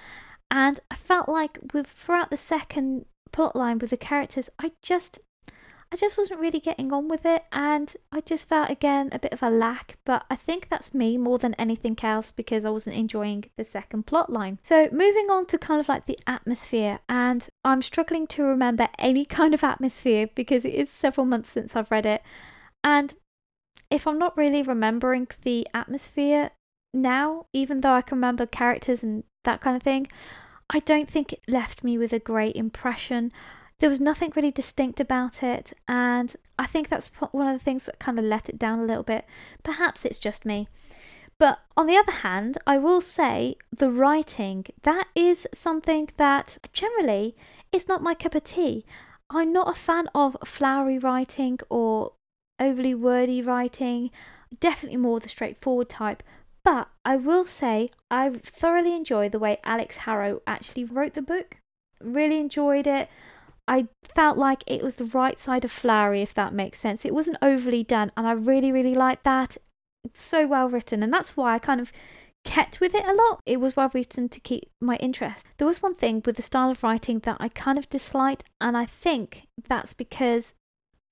And 0.51 0.81
I 0.91 0.97
felt 0.97 1.29
like 1.29 1.59
with 1.73 1.87
throughout 1.87 2.31
the 2.31 2.37
second 2.37 3.07
plotline 3.33 3.81
with 3.81 3.91
the 3.91 3.97
characters, 3.97 4.51
I 4.59 4.73
just 4.83 5.19
I 5.93 5.97
just 5.97 6.17
wasn't 6.17 6.41
really 6.41 6.59
getting 6.59 6.91
on 6.91 7.07
with 7.09 7.27
it 7.27 7.45
and 7.53 7.95
I 8.11 8.23
just 8.23 8.49
felt 8.49 8.71
again 8.71 9.11
a 9.13 9.19
bit 9.19 9.35
of 9.35 9.43
a 9.43 9.51
lack, 9.51 9.99
but 10.07 10.25
I 10.31 10.37
think 10.37 10.71
that's 10.71 10.95
me 10.95 11.19
more 11.19 11.37
than 11.37 11.53
anything 11.55 11.99
else 12.03 12.31
because 12.31 12.65
I 12.65 12.71
wasn't 12.71 12.97
enjoying 12.97 13.45
the 13.59 13.65
second 13.65 14.07
plot 14.07 14.33
line. 14.33 14.59
So 14.63 14.89
moving 14.91 15.29
on 15.29 15.45
to 15.47 15.59
kind 15.59 15.81
of 15.81 15.91
like 15.91 16.07
the 16.07 16.19
atmosphere 16.27 17.01
and 17.11 17.47
I'm 17.63 17.83
struggling 17.83 18.27
to 18.29 18.43
remember 18.43 18.89
any 18.99 19.27
kind 19.27 19.53
of 19.53 19.63
atmosphere 19.63 20.31
because 20.35 20.65
it 20.65 20.73
is 20.73 20.89
several 20.89 21.27
months 21.27 21.51
since 21.51 21.77
I've 21.77 21.91
read 21.91 22.07
it. 22.07 22.23
And 22.83 23.13
if 23.91 24.07
I'm 24.07 24.19
not 24.19 24.35
really 24.35 24.63
remembering 24.63 25.29
the 25.43 25.69
atmosphere 25.75 26.53
now, 26.95 27.45
even 27.53 27.83
though 27.83 27.93
I 27.93 28.01
can 28.01 28.17
remember 28.17 28.47
characters 28.47 29.03
and 29.03 29.25
that 29.45 29.61
kind 29.61 29.77
of 29.77 29.83
thing, 29.83 30.07
I 30.71 30.79
don't 30.79 31.09
think 31.09 31.35
it 31.35 31.43
left 31.47 31.85
me 31.85 31.99
with 31.99 32.15
a 32.15 32.19
great 32.19 32.57
impression 32.57 33.31
there 33.83 33.91
was 33.91 34.01
nothing 34.01 34.33
really 34.37 34.53
distinct 34.53 35.01
about 35.01 35.43
it, 35.43 35.73
and 35.89 36.37
I 36.57 36.67
think 36.67 36.89
that's 36.89 37.11
one 37.33 37.49
of 37.49 37.59
the 37.59 37.65
things 37.65 37.87
that 37.87 37.99
kind 37.99 38.17
of 38.17 38.25
let 38.25 38.49
it 38.49 38.57
down 38.57 38.79
a 38.79 38.85
little 38.85 39.03
bit. 39.03 39.25
Perhaps 39.65 40.05
it's 40.05 40.21
just 40.21 40.45
me. 40.45 40.69
But 41.37 41.59
on 41.77 41.89
the 41.89 41.97
other 41.97 42.13
hand, 42.13 42.59
I 42.65 42.79
will 42.79 43.01
say 43.01 43.57
the 43.77 43.91
writing, 43.91 44.67
that 44.85 45.09
is 45.17 45.49
something 45.53 46.11
that 46.17 46.59
generally 46.73 47.35
is 47.73 47.89
not 47.89 48.05
my 48.05 48.15
cup 48.15 48.37
of 48.37 48.45
tea. 48.45 48.87
I'm 49.29 49.53
not 49.53 49.69
a 49.69 49.75
fan 49.75 50.07
of 50.15 50.37
flowery 50.45 51.01
writing 51.01 51.59
or 51.69 52.13
overly 52.61 52.95
wordy 52.95 53.43
writing, 53.43 54.13
definitely 54.61 54.99
more 54.99 55.19
the 55.19 55.29
straightforward 55.29 55.89
type. 55.89 56.23
But 56.63 56.87
I 57.05 57.17
will 57.17 57.47
say 57.47 57.91
I 58.13 58.31
thoroughly 58.31 58.95
enjoy 58.95 59.29
the 59.29 59.41
way 59.41 59.59
Alix 59.65 59.97
Harrow 59.97 60.41
actually 60.47 60.85
wrote 60.85 61.15
the 61.15 61.21
book. 61.21 61.57
Really 62.01 62.39
enjoyed 62.39 62.87
it. 62.87 63.09
I 63.73 63.89
felt 64.15 64.37
like 64.37 64.63
it 64.67 64.83
was 64.83 64.97
the 64.97 65.07
right 65.07 65.39
side 65.39 65.65
of 65.65 65.73
flowery, 65.73 66.21
if 66.21 66.35
that 66.35 66.53
makes 66.53 66.79
sense. 66.79 67.07
It 67.07 67.15
wasn't 67.15 67.39
overly 67.41 67.83
done, 67.83 68.13
and 68.19 68.27
I 68.27 68.33
really, 68.33 68.71
really 68.71 68.95
liked 68.95 69.25
that. 69.25 69.57
So 70.13 70.47
well 70.47 70.69
written, 70.69 71.03
and 71.03 71.11
that's 71.11 71.39
why 71.39 71.55
I 71.55 71.59
kind 71.59 71.81
of 71.81 71.91
kept 72.45 72.81
with 72.81 72.95
it 72.95 73.07
a 73.07 73.15
lot. 73.15 73.41
It 73.47 73.61
was 73.61 73.75
well 73.75 73.91
written 73.95 74.29
to 74.29 74.41
keep 74.41 74.69
my 74.83 74.97
interest. 74.97 75.47
There 75.57 75.67
was 75.67 75.81
one 75.81 75.95
thing 75.95 76.21
with 76.27 76.37
the 76.37 76.43
style 76.43 76.71
of 76.71 76.83
writing 76.83 77.21
that 77.21 77.39
I 77.41 77.49
kind 77.49 77.79
of 77.79 77.89
disliked, 77.89 78.45
and 78.61 78.77
I 78.77 78.85
think 78.85 79.47
that's 79.67 79.95
because 79.95 80.53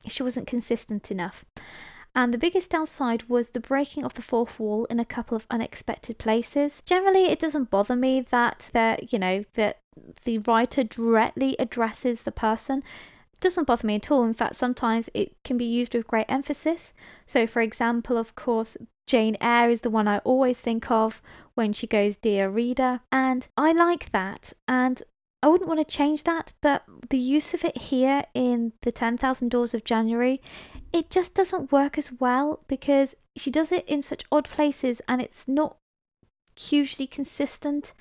she 0.07 0.23
wasn't 0.23 0.47
consistent 0.47 1.11
enough. 1.11 1.47
And 2.15 2.35
the 2.35 2.39
biggest 2.39 2.69
downside 2.69 3.23
was 3.31 3.51
the 3.51 3.61
breaking 3.61 4.05
of 4.05 4.13
the 4.13 4.23
fourth 4.23 4.61
wall 4.61 4.85
in 4.91 5.01
a 5.01 5.07
couple 5.07 5.35
of 5.35 5.47
unexpected 5.49 6.19
places. 6.19 6.83
Generally, 6.85 7.31
it 7.31 7.39
doesn't 7.39 7.71
bother 7.71 7.97
me 7.97 8.21
that 8.21 8.69
that 8.75 9.15
you 9.15 9.19
know 9.19 9.45
that 9.55 9.79
the 10.25 10.39
writer 10.39 10.85
directly 10.85 11.57
addresses 11.59 12.23
the 12.23 12.33
person. 12.33 12.83
Doesn't 13.41 13.67
bother 13.67 13.87
me 13.87 13.97
at 13.97 14.11
all. 14.11 14.25
In 14.25 14.35
fact, 14.35 14.57
sometimes 14.57 15.09
it 15.15 15.35
can 15.45 15.57
be 15.57 15.65
used 15.65 15.95
with 15.95 16.07
great 16.07 16.27
emphasis. 16.29 16.93
So, 17.25 17.47
for 17.47 17.63
example, 17.63 18.19
of 18.19 18.35
course, 18.35 18.77
Jane 19.07 19.37
Eyre 19.41 19.71
is 19.71 19.81
the 19.81 19.91
one 19.91 20.07
I 20.07 20.19
always 20.19 20.59
think 20.59 20.91
of 20.91 21.23
when 21.55 21.73
she 21.73 21.87
goes, 21.87 22.17
Dear 22.17 22.51
reader. 22.51 23.01
And 23.11 23.49
I 23.57 23.73
like 23.73 24.13
that. 24.13 24.53
And 24.69 25.03
I 25.43 25.49
wouldn't 25.49 25.69
want 25.69 25.81
to 25.81 25.97
change 25.97 26.25
that, 26.25 26.53
but 26.61 26.85
the 27.09 27.19
use 27.19 27.55
of 27.55 27.65
it 27.65 27.77
here 27.79 28.25
in 28.35 28.75
the 28.83 28.93
10,000 28.93 29.49
Doors 29.49 29.73
of 29.73 29.85
January, 29.85 30.43
it 30.93 31.09
just 31.09 31.35
doesn't 31.35 31.73
work 31.73 31.97
as 31.97 32.13
well 32.13 32.63
because 32.69 33.17
she 33.37 33.51
does 33.51 33.73
it 33.73 33.87
in 33.89 34.03
such 34.03 34.25
odd 34.31 34.45
places 34.45 35.01
and 35.09 35.23
it's 35.23 35.49
not 35.49 35.79
hugely 36.57 37.07
consistent. 37.07 37.95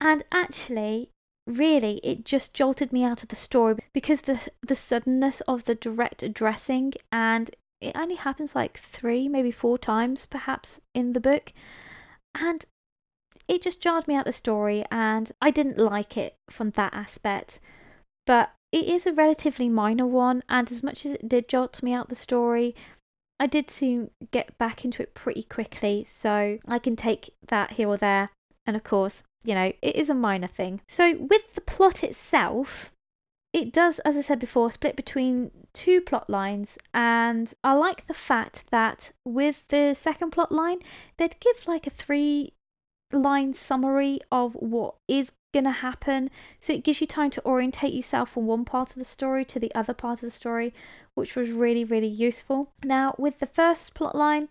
And 0.00 0.22
actually, 0.32 1.10
really, 1.46 2.00
it 2.02 2.24
just 2.24 2.54
jolted 2.54 2.92
me 2.92 3.04
out 3.04 3.22
of 3.22 3.28
the 3.28 3.36
story 3.36 3.76
because 3.92 4.22
the 4.22 4.40
the 4.62 4.76
suddenness 4.76 5.40
of 5.42 5.64
the 5.64 5.74
direct 5.74 6.22
addressing 6.22 6.94
and 7.12 7.50
it 7.80 7.96
only 7.96 8.16
happens 8.16 8.54
like 8.54 8.78
three, 8.78 9.28
maybe 9.28 9.50
four 9.50 9.78
times 9.78 10.26
perhaps 10.26 10.80
in 10.94 11.12
the 11.12 11.20
book. 11.20 11.52
And 12.34 12.64
it 13.48 13.62
just 13.62 13.82
jarred 13.82 14.06
me 14.06 14.14
out 14.14 14.26
the 14.26 14.32
story 14.32 14.84
and 14.90 15.32
I 15.40 15.50
didn't 15.50 15.78
like 15.78 16.16
it 16.16 16.36
from 16.48 16.70
that 16.70 16.94
aspect. 16.94 17.58
But 18.26 18.52
it 18.72 18.84
is 18.84 19.06
a 19.06 19.12
relatively 19.12 19.68
minor 19.68 20.06
one, 20.06 20.44
and 20.48 20.70
as 20.70 20.82
much 20.82 21.04
as 21.04 21.12
it 21.12 21.28
did 21.28 21.48
jolt 21.48 21.82
me 21.82 21.92
out 21.92 22.08
the 22.08 22.14
story, 22.14 22.76
I 23.40 23.46
did 23.46 23.70
soon 23.70 24.10
get 24.30 24.56
back 24.58 24.84
into 24.84 25.02
it 25.02 25.14
pretty 25.14 25.42
quickly, 25.42 26.04
so 26.04 26.58
I 26.68 26.78
can 26.78 26.94
take 26.94 27.34
that 27.48 27.72
here 27.72 27.88
or 27.88 27.96
there. 27.96 28.30
And 28.66 28.76
of 28.76 28.84
course, 28.84 29.24
you 29.44 29.54
know, 29.54 29.72
it 29.82 29.96
is 29.96 30.10
a 30.10 30.14
minor 30.14 30.46
thing. 30.46 30.80
So, 30.86 31.16
with 31.16 31.54
the 31.54 31.60
plot 31.60 32.02
itself, 32.04 32.92
it 33.52 33.72
does, 33.72 33.98
as 34.00 34.16
I 34.16 34.20
said 34.20 34.38
before, 34.38 34.70
split 34.70 34.94
between 34.96 35.50
two 35.72 36.00
plot 36.00 36.30
lines, 36.30 36.78
and 36.94 37.52
I 37.64 37.72
like 37.72 38.06
the 38.06 38.14
fact 38.14 38.64
that 38.70 39.12
with 39.24 39.66
the 39.68 39.94
second 39.94 40.30
plot 40.30 40.52
line, 40.52 40.78
they'd 41.16 41.40
give 41.40 41.66
like 41.66 41.86
a 41.86 41.90
three 41.90 42.52
line 43.12 43.54
summary 43.54 44.20
of 44.30 44.54
what 44.54 44.94
is 45.08 45.32
going 45.52 45.64
to 45.64 45.70
happen. 45.70 46.30
So 46.58 46.72
it 46.72 46.84
gives 46.84 47.00
you 47.00 47.06
time 47.06 47.30
to 47.30 47.44
orientate 47.44 47.92
yourself 47.92 48.30
from 48.30 48.46
one 48.46 48.64
part 48.64 48.90
of 48.90 48.96
the 48.96 49.04
story 49.04 49.44
to 49.46 49.58
the 49.58 49.74
other 49.74 49.94
part 49.94 50.18
of 50.18 50.26
the 50.26 50.30
story, 50.30 50.74
which 51.14 51.34
was 51.36 51.50
really, 51.50 51.84
really 51.84 52.08
useful. 52.08 52.72
Now, 52.84 53.14
with 53.18 53.40
the 53.40 53.46
first 53.46 53.94
plot 53.94 54.14
line, 54.14 54.48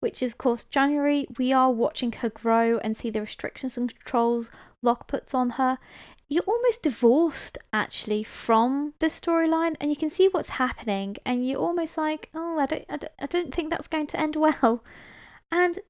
which 0.00 0.22
is, 0.22 0.32
of 0.32 0.38
course, 0.38 0.64
January, 0.64 1.26
we 1.38 1.52
are 1.52 1.70
watching 1.70 2.12
her 2.12 2.30
grow 2.30 2.78
and 2.78 2.96
see 2.96 3.10
the 3.10 3.20
restrictions 3.20 3.76
and 3.76 3.94
controls 3.94 4.50
Locke 4.82 5.06
puts 5.06 5.34
on 5.34 5.50
her. 5.50 5.78
You're 6.28 6.44
almost 6.44 6.84
divorced 6.84 7.58
actually 7.72 8.22
from 8.22 8.94
the 9.00 9.06
storyline, 9.06 9.76
and 9.80 9.90
you 9.90 9.96
can 9.96 10.08
see 10.08 10.28
what's 10.28 10.50
happening, 10.50 11.16
and 11.26 11.46
you're 11.46 11.60
almost 11.60 11.98
like, 11.98 12.30
oh, 12.34 12.58
I 12.58 12.66
don't, 12.66 12.84
I 12.88 12.96
don't, 12.96 13.12
I 13.20 13.26
don't 13.26 13.54
think 13.54 13.70
that's 13.70 13.88
going 13.88 14.06
to 14.08 14.20
end 14.20 14.36
well. 14.36 14.84
And 15.52 15.80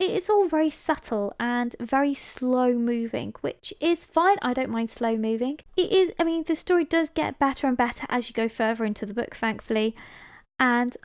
it's 0.00 0.30
all 0.30 0.46
very 0.46 0.70
subtle 0.70 1.34
and 1.40 1.74
very 1.80 2.14
slow 2.14 2.72
moving, 2.72 3.34
which 3.40 3.74
is 3.80 4.04
fine. 4.04 4.36
I 4.42 4.54
don't 4.54 4.70
mind 4.70 4.90
slow 4.90 5.16
moving. 5.16 5.58
It 5.76 5.92
is, 5.92 6.12
I 6.18 6.24
mean, 6.24 6.44
the 6.44 6.54
story 6.54 6.84
does 6.84 7.10
get 7.10 7.38
better 7.38 7.66
and 7.66 7.76
better 7.76 8.06
as 8.08 8.28
you 8.28 8.34
go 8.34 8.48
further 8.48 8.84
into 8.84 9.06
the 9.06 9.14
book, 9.14 9.34
thankfully. 9.34 9.96
And 10.60 10.96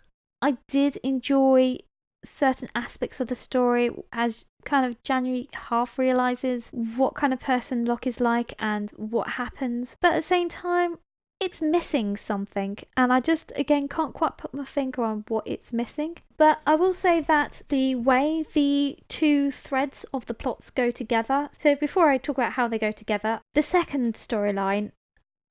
I 0.41 0.57
did 0.67 0.97
enjoy 0.97 1.79
certain 2.23 2.69
aspects 2.75 3.19
of 3.19 3.27
the 3.27 3.35
story 3.35 3.89
as 4.11 4.45
kind 4.65 4.85
of 4.85 5.01
January 5.03 5.49
half 5.53 5.99
realizes 5.99 6.69
what 6.71 7.15
kind 7.15 7.33
of 7.33 7.39
person 7.39 7.85
Locke 7.85 8.07
is 8.07 8.21
like 8.21 8.53
and 8.59 8.91
what 8.91 9.31
happens. 9.31 9.95
But 10.01 10.13
at 10.13 10.15
the 10.17 10.21
same 10.21 10.49
time, 10.49 10.99
it's 11.43 11.61
missing 11.61 12.15
something, 12.15 12.77
and 12.95 13.11
I 13.11 13.19
just 13.19 13.51
again 13.57 13.89
can't 13.89 14.13
quite 14.13 14.37
put 14.37 14.53
my 14.53 14.63
finger 14.63 15.03
on 15.03 15.25
what 15.27 15.45
it's 15.45 15.73
missing. 15.73 16.17
But 16.37 16.61
I 16.65 16.75
will 16.75 16.93
say 16.93 17.19
that 17.19 17.63
the 17.67 17.95
way 17.95 18.45
the 18.53 18.97
two 19.09 19.51
threads 19.51 20.05
of 20.13 20.25
the 20.25 20.33
plots 20.33 20.69
go 20.69 20.89
together, 20.89 21.49
so 21.51 21.75
before 21.75 22.09
I 22.09 22.17
talk 22.17 22.37
about 22.37 22.53
how 22.53 22.69
they 22.69 22.79
go 22.79 22.91
together, 22.91 23.41
the 23.53 23.61
second 23.61 24.13
storyline, 24.13 24.91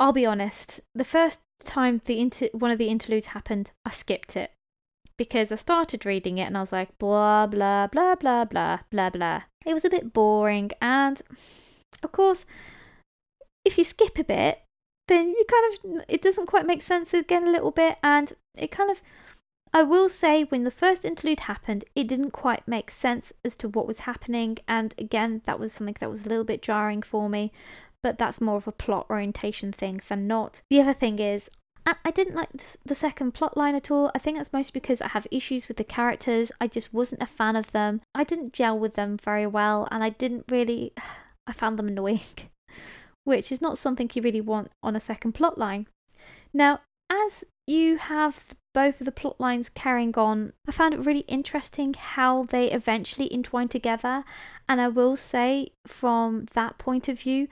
I'll 0.00 0.14
be 0.14 0.24
honest, 0.24 0.80
the 0.94 1.04
first 1.04 1.40
time 1.62 2.00
the 2.06 2.18
inter- 2.18 2.48
one 2.52 2.70
of 2.70 2.78
the 2.78 2.88
interludes 2.88 3.28
happened, 3.28 3.70
I 3.84 3.90
skipped 3.90 4.34
it 4.34 4.50
because 5.18 5.52
I 5.52 5.56
started 5.56 6.06
reading 6.06 6.38
it 6.38 6.46
and 6.46 6.56
I 6.56 6.60
was 6.60 6.72
like 6.72 6.98
blah 6.98 7.46
blah 7.46 7.86
blah 7.86 8.14
blah 8.14 8.46
blah 8.46 8.78
blah 8.90 9.10
blah. 9.10 9.42
It 9.66 9.74
was 9.74 9.84
a 9.84 9.90
bit 9.90 10.14
boring, 10.14 10.70
and 10.80 11.20
of 12.02 12.12
course, 12.12 12.46
if 13.66 13.76
you 13.76 13.84
skip 13.84 14.18
a 14.18 14.24
bit, 14.24 14.62
you 15.20 15.44
kind 15.48 15.74
of 15.98 16.04
it 16.08 16.22
doesn't 16.22 16.46
quite 16.46 16.66
make 16.66 16.82
sense 16.82 17.12
again 17.14 17.46
a 17.46 17.52
little 17.52 17.70
bit 17.70 17.98
and 18.02 18.34
it 18.56 18.70
kind 18.70 18.90
of 18.90 19.02
I 19.74 19.82
will 19.82 20.10
say 20.10 20.44
when 20.44 20.64
the 20.64 20.70
first 20.70 21.04
interlude 21.04 21.40
happened 21.40 21.84
it 21.94 22.06
didn't 22.06 22.30
quite 22.32 22.68
make 22.68 22.90
sense 22.90 23.32
as 23.44 23.56
to 23.56 23.68
what 23.68 23.86
was 23.86 24.00
happening 24.00 24.58
and 24.68 24.94
again 24.98 25.42
that 25.46 25.58
was 25.58 25.72
something 25.72 25.96
that 26.00 26.10
was 26.10 26.26
a 26.26 26.28
little 26.28 26.44
bit 26.44 26.62
jarring 26.62 27.02
for 27.02 27.28
me 27.28 27.52
but 28.02 28.18
that's 28.18 28.40
more 28.40 28.56
of 28.56 28.66
a 28.66 28.72
plot 28.72 29.06
orientation 29.08 29.72
thing 29.72 30.02
than 30.08 30.26
not. 30.26 30.62
The 30.68 30.80
other 30.80 30.92
thing 30.92 31.18
is 31.18 31.48
I 31.84 32.12
didn't 32.12 32.36
like 32.36 32.52
the, 32.52 32.76
the 32.84 32.94
second 32.94 33.32
plot 33.32 33.56
line 33.56 33.74
at 33.74 33.90
all. 33.90 34.12
I 34.14 34.18
think 34.18 34.36
that's 34.36 34.52
mostly 34.52 34.78
because 34.80 35.00
I 35.00 35.08
have 35.08 35.26
issues 35.32 35.66
with 35.66 35.78
the 35.78 35.84
characters. 35.84 36.52
I 36.60 36.68
just 36.68 36.94
wasn't 36.94 37.22
a 37.22 37.26
fan 37.26 37.56
of 37.56 37.72
them. 37.72 38.02
I 38.14 38.22
didn't 38.22 38.52
gel 38.52 38.78
with 38.78 38.94
them 38.94 39.16
very 39.16 39.48
well, 39.48 39.88
and 39.90 40.04
I 40.04 40.10
didn't 40.10 40.44
really. 40.48 40.92
I 41.44 41.52
found 41.52 41.76
them 41.76 41.88
annoying, 41.88 42.20
which 43.24 43.52
is 43.52 43.60
not 43.60 43.78
something 43.78 44.10
you 44.14 44.22
really 44.22 44.40
want 44.40 44.70
on 44.82 44.96
a 44.96 45.00
second 45.00 45.32
plot 45.32 45.58
line. 45.58 45.86
Now, 46.52 46.80
as 47.10 47.44
you 47.66 47.98
have 47.98 48.54
both 48.74 49.00
of 49.00 49.04
the 49.04 49.12
plot 49.12 49.38
lines 49.38 49.68
carrying 49.68 50.14
on, 50.16 50.52
I 50.66 50.72
found 50.72 50.94
it 50.94 51.04
really 51.04 51.24
interesting 51.28 51.94
how 51.94 52.44
they 52.44 52.70
eventually 52.70 53.32
entwine 53.32 53.68
together. 53.68 54.24
And 54.68 54.80
I 54.80 54.88
will 54.88 55.16
say, 55.16 55.72
from 55.86 56.46
that 56.54 56.78
point 56.78 57.08
of 57.08 57.20
view, 57.20 57.48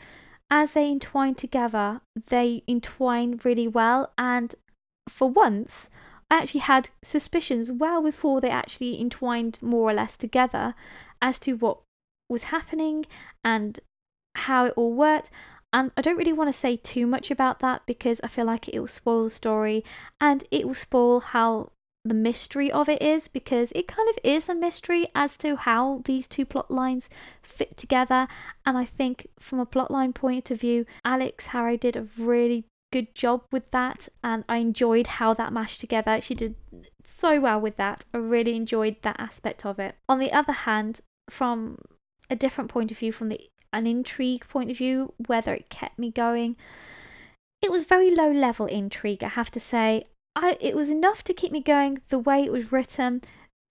as 0.51 0.73
they 0.73 0.91
entwine 0.91 1.35
together, 1.35 2.01
they 2.27 2.63
entwine 2.67 3.41
really 3.45 3.69
well. 3.69 4.13
And 4.19 4.55
for 5.09 5.29
once, 5.29 5.91
I 6.31 6.39
actually 6.39 6.61
had 6.61 6.91
suspicions 7.03 7.71
well 7.71 8.03
before 8.03 8.41
they 8.41 8.51
actually 8.51 9.01
entwined 9.01 9.59
more 9.61 9.91
or 9.91 9.95
less 9.95 10.17
together 10.17 10.75
as 11.21 11.39
to 11.41 11.55
what 11.55 11.79
was 12.29 12.45
happening 12.45 13.07
and 13.45 13.79
how 14.35 14.67
it 14.67 14.75
all 14.77 14.93
worked. 14.93 15.31
And 15.73 15.93
I 15.97 16.03
don't 16.03 16.17
really 16.17 16.33
want 16.33 16.53
to 16.53 16.59
say 16.59 16.77
too 16.77 17.07
much 17.07 17.31
about 17.31 17.61
that 17.61 17.83
because 17.87 18.21
I 18.23 18.29
feel 18.29 18.45
like 18.45 18.69
it 18.69 18.81
will 18.81 18.89
spoil 18.89 19.25
the 19.25 19.31
story 19.31 19.85
and 20.21 20.45
it 20.51 20.67
will 20.67 20.75
spoil 20.75 21.21
how 21.21 21.71
the 22.05 22.15
mystery 22.15 22.73
of 22.73 22.89
it 22.89 23.01
is 23.03 23.29
because 23.29 23.73
it 23.73 23.87
kind 23.87 24.09
of 24.09 24.19
is 24.25 24.49
a 24.49 24.55
mystery 24.55 25.07
as 25.15 25.37
to 25.37 25.55
how 25.57 26.03
these 26.07 26.27
two 26.27 26.45
plot 26.45 26.71
lines 26.71 27.11
fit 27.43 27.77
together. 27.77 28.27
And 28.65 28.79
I 28.79 28.85
think 28.85 29.29
from 29.39 29.61
a 29.61 29.67
plotline 29.67 30.15
point 30.15 30.51
of 30.51 30.61
view, 30.61 30.87
Alix 31.05 31.49
Harrow 31.49 31.77
did 31.77 31.97
a 31.97 32.09
really 32.17 32.65
good 32.93 33.15
job 33.15 33.43
with 33.53 33.71
that 33.71 34.09
and 34.25 34.45
I 34.49 34.57
enjoyed 34.57 35.07
how 35.07 35.35
that 35.35 35.53
mashed 35.53 35.81
together. 35.81 36.21
She 36.21 36.35
did 36.35 36.57
so 37.05 37.41
well 37.41 37.61
with 37.61 37.77
that. 37.77 38.05
I 38.15 38.19
really 38.19 38.57
enjoyed 38.57 38.97
that 39.03 39.21
aspect 39.21 39.65
of 39.65 39.79
it. 39.79 39.95
On 40.09 40.19
the 40.19 40.33
other 40.33 40.53
hand, 40.53 41.01
from 41.29 41.79
a 42.29 42.37
different 42.37 42.71
point 42.71 42.91
of 42.91 42.99
view, 42.99 43.13
from 43.13 43.29
the 43.29 43.41
an 43.73 43.87
intrigue 43.87 44.47
point 44.49 44.71
of 44.71 44.77
view, 44.77 45.15
whether 45.27 45.55
it 45.55 45.71
kept 45.71 45.99
me 45.99 46.11
going, 46.11 46.57
it 47.63 47.71
was 47.71 47.85
very 47.85 48.15
low 48.15 48.31
level 48.31 48.67
intrigue, 48.67 49.23
I 49.23 49.29
have 49.29 49.51
to 49.53 49.61
say. 49.61 50.07
I 50.35 50.57
it 50.61 50.75
was 50.75 50.91
enough 50.91 51.23
to 51.25 51.35
keep 51.35 51.53
me 51.53 51.61
going 51.61 52.01
the 52.09 52.19
way 52.19 52.43
it 52.43 52.53
was 52.53 52.73
written, 52.73 53.23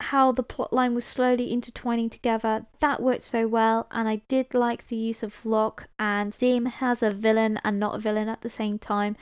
how 0.02 0.32
the 0.32 0.44
plot 0.44 0.72
line 0.72 0.94
was 0.94 1.06
slowly 1.06 1.52
intertwining 1.52 2.10
together. 2.10 2.66
That 2.80 3.02
worked 3.02 3.24
so 3.24 3.48
well, 3.48 3.88
and 3.92 4.08
I 4.08 4.22
did 4.28 4.54
like 4.54 4.88
the 4.88 4.96
use 4.96 5.24
of 5.24 5.46
Locke 5.46 5.88
and 5.98 6.38
Dim 6.38 6.72
as 6.82 7.04
a 7.04 7.12
villain 7.12 7.60
and 7.64 7.80
not 7.80 7.96
a 7.96 8.00
villain 8.00 8.30
at 8.30 8.42
the 8.42 8.50
same 8.50 8.78
time. 8.78 9.16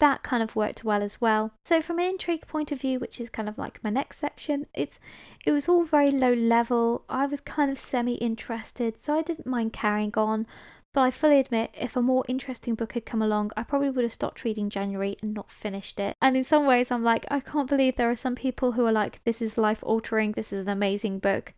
That 0.00 0.22
kind 0.22 0.42
of 0.42 0.56
worked 0.56 0.82
well 0.82 1.02
as 1.02 1.20
well. 1.20 1.52
So 1.64 1.80
from 1.80 1.98
an 1.98 2.06
intrigue 2.06 2.46
point 2.46 2.72
of 2.72 2.80
view, 2.80 2.98
which 2.98 3.20
is 3.20 3.30
kind 3.30 3.48
of 3.48 3.58
like 3.58 3.84
my 3.84 3.90
next 3.90 4.18
section, 4.18 4.66
it's 4.74 4.98
it 5.44 5.52
was 5.52 5.68
all 5.68 5.84
very 5.84 6.10
low 6.10 6.32
level. 6.32 7.04
I 7.08 7.26
was 7.26 7.40
kind 7.40 7.70
of 7.70 7.78
semi 7.78 8.14
interested, 8.14 8.98
so 8.98 9.14
I 9.14 9.22
didn't 9.22 9.46
mind 9.46 9.72
carrying 9.72 10.12
on. 10.16 10.46
But 10.92 11.02
I 11.02 11.10
fully 11.12 11.38
admit, 11.38 11.70
if 11.78 11.94
a 11.94 12.02
more 12.02 12.24
interesting 12.26 12.74
book 12.74 12.94
had 12.94 13.06
come 13.06 13.22
along, 13.22 13.52
I 13.56 13.62
probably 13.62 13.90
would 13.90 14.02
have 14.02 14.12
stopped 14.12 14.42
reading 14.42 14.70
January 14.70 15.16
and 15.22 15.32
not 15.32 15.50
finished 15.50 16.00
it. 16.00 16.16
And 16.20 16.36
in 16.36 16.42
some 16.42 16.66
ways, 16.66 16.90
I'm 16.90 17.04
like, 17.04 17.24
I 17.30 17.38
can't 17.38 17.68
believe 17.68 17.94
there 17.94 18.10
are 18.10 18.16
some 18.16 18.34
people 18.34 18.72
who 18.72 18.84
are 18.86 18.92
like, 18.92 19.20
this 19.24 19.40
is 19.40 19.56
life 19.56 19.84
altering, 19.84 20.32
this 20.32 20.52
is 20.52 20.64
an 20.64 20.72
amazing 20.72 21.20
book. 21.20 21.54